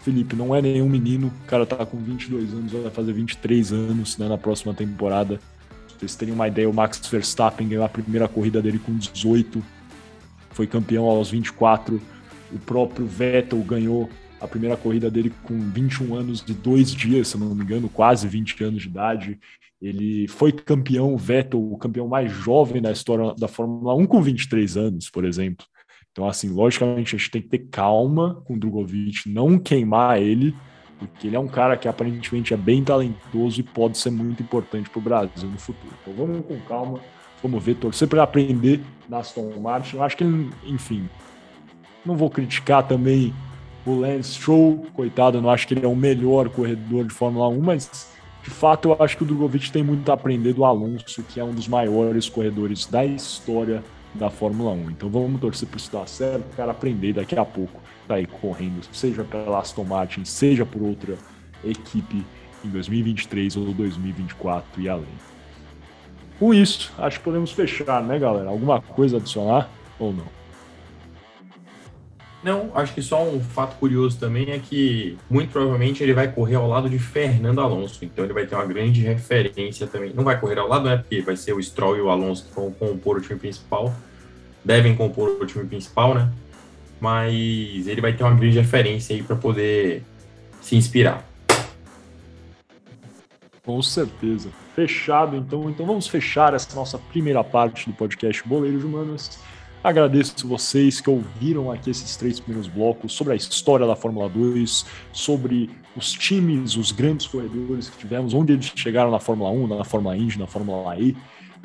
[0.00, 4.16] Felipe não é nenhum menino, o cara tá com 22 anos, vai fazer 23 anos
[4.16, 5.38] né, na próxima temporada.
[5.68, 9.62] Pra vocês terem uma ideia, o Max Verstappen ganhou a primeira corrida dele com 18,
[10.50, 12.00] foi campeão aos 24.
[12.52, 14.08] O próprio Vettel ganhou
[14.40, 18.26] a primeira corrida dele com 21 anos e dois dias, se não me engano, quase
[18.26, 19.38] 20 anos de idade.
[19.80, 24.76] Ele foi campeão, Vettel, o campeão mais jovem da história da Fórmula 1 com 23
[24.76, 25.64] anos, por exemplo.
[26.12, 30.54] Então, assim, logicamente a gente tem que ter calma com o Drogovic, não queimar ele,
[30.98, 34.90] porque ele é um cara que aparentemente é bem talentoso e pode ser muito importante
[34.90, 35.94] para o Brasil no futuro.
[36.02, 37.00] Então vamos com calma,
[37.42, 39.96] vamos ver, torcer para aprender na Aston Martin.
[39.96, 41.08] Eu acho que ele, enfim,
[42.04, 43.34] não vou criticar também
[43.86, 47.48] o Lance Stroll, coitado, eu não acho que ele é o melhor corredor de Fórmula
[47.48, 48.10] 1, mas
[48.42, 51.44] de fato, eu acho que o Drogovic tem muito a aprender do Alonso, que é
[51.44, 53.82] um dos maiores corredores da história
[54.14, 54.90] da Fórmula 1.
[54.90, 58.26] Então vamos torcer para isso dar certo, o cara aprender daqui a pouco, tá aí
[58.26, 61.16] correndo, seja pela Aston Martin, seja por outra
[61.62, 62.24] equipe
[62.64, 65.29] em 2023 ou 2024 e além.
[66.40, 68.48] Com isso, acho que podemos fechar, né, galera?
[68.48, 69.68] Alguma coisa adicionar
[69.98, 70.24] ou não?
[72.42, 76.54] Não, acho que só um fato curioso também é que muito provavelmente ele vai correr
[76.54, 80.14] ao lado de Fernando Alonso, então ele vai ter uma grande referência também.
[80.14, 80.96] Não vai correr ao lado, né?
[80.96, 83.94] Porque vai ser o Stroll e o Alonso que vão compor o time principal,
[84.64, 86.32] devem compor o time principal, né?
[86.98, 90.02] Mas ele vai ter uma grande referência aí para poder
[90.62, 91.29] se inspirar.
[93.64, 94.50] Com certeza.
[94.74, 95.68] Fechado, então.
[95.68, 99.38] Então vamos fechar essa nossa primeira parte do podcast Boleiros Humanos.
[99.82, 104.84] Agradeço vocês que ouviram aqui esses três primeiros blocos sobre a história da Fórmula 2,
[105.10, 109.84] sobre os times, os grandes corredores que tivemos, onde eles chegaram na Fórmula 1, na
[109.84, 111.16] Fórmula Indy, na Fórmula E.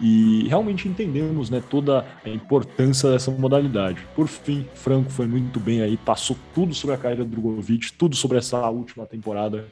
[0.01, 4.07] e realmente entendemos né, toda a importância dessa modalidade.
[4.15, 8.15] Por fim, Franco foi muito bem aí, passou tudo sobre a carreira do Drogovic, tudo
[8.15, 9.65] sobre essa última temporada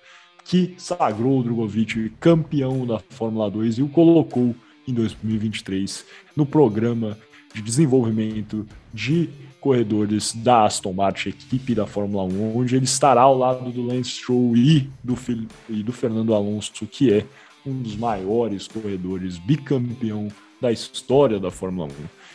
[0.46, 4.56] que sagrou o Drogovic campeão da Fórmula 2 e o colocou
[4.88, 7.18] em 2023 no programa
[7.54, 9.30] de desenvolvimento de
[9.62, 14.10] corredores da Aston Martin, equipe da Fórmula 1, onde ele estará ao lado do Lance
[14.10, 15.18] Stroll e do,
[15.70, 17.26] e do Fernando Alonso, que é
[17.66, 20.28] um dos maiores corredores bicampeão
[20.60, 21.92] da história da Fórmula 1.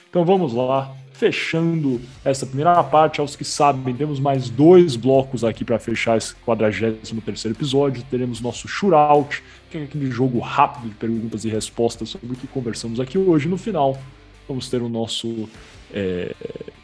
[0.08, 3.20] Então vamos lá, fechando essa primeira parte.
[3.20, 8.04] Aos que sabem, temos mais dois blocos aqui para fechar esse 43 episódio.
[8.08, 12.46] Teremos nosso shootout, que é aquele jogo rápido de perguntas e respostas sobre o que
[12.46, 13.48] conversamos aqui hoje.
[13.48, 13.98] No final,
[14.46, 15.48] vamos ter o nosso
[15.92, 16.34] é,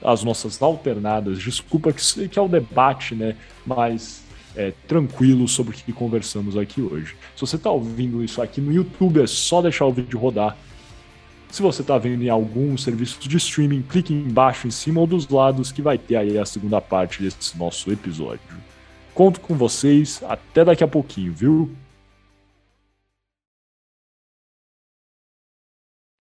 [0.03, 1.39] as nossas alternadas.
[1.39, 3.37] Desculpa que, que é o debate, né?
[3.65, 4.25] Mas
[4.57, 7.15] é, tranquilo sobre o que conversamos aqui hoje.
[7.37, 10.57] Se você está ouvindo isso aqui no YouTube, é só deixar o vídeo rodar.
[11.55, 15.29] Se você está vendo em algum serviço de streaming, clique embaixo, em cima ou dos
[15.29, 18.41] lados, que vai ter aí a segunda parte desse nosso episódio.
[19.15, 21.71] Conto com vocês, até daqui a pouquinho, viu?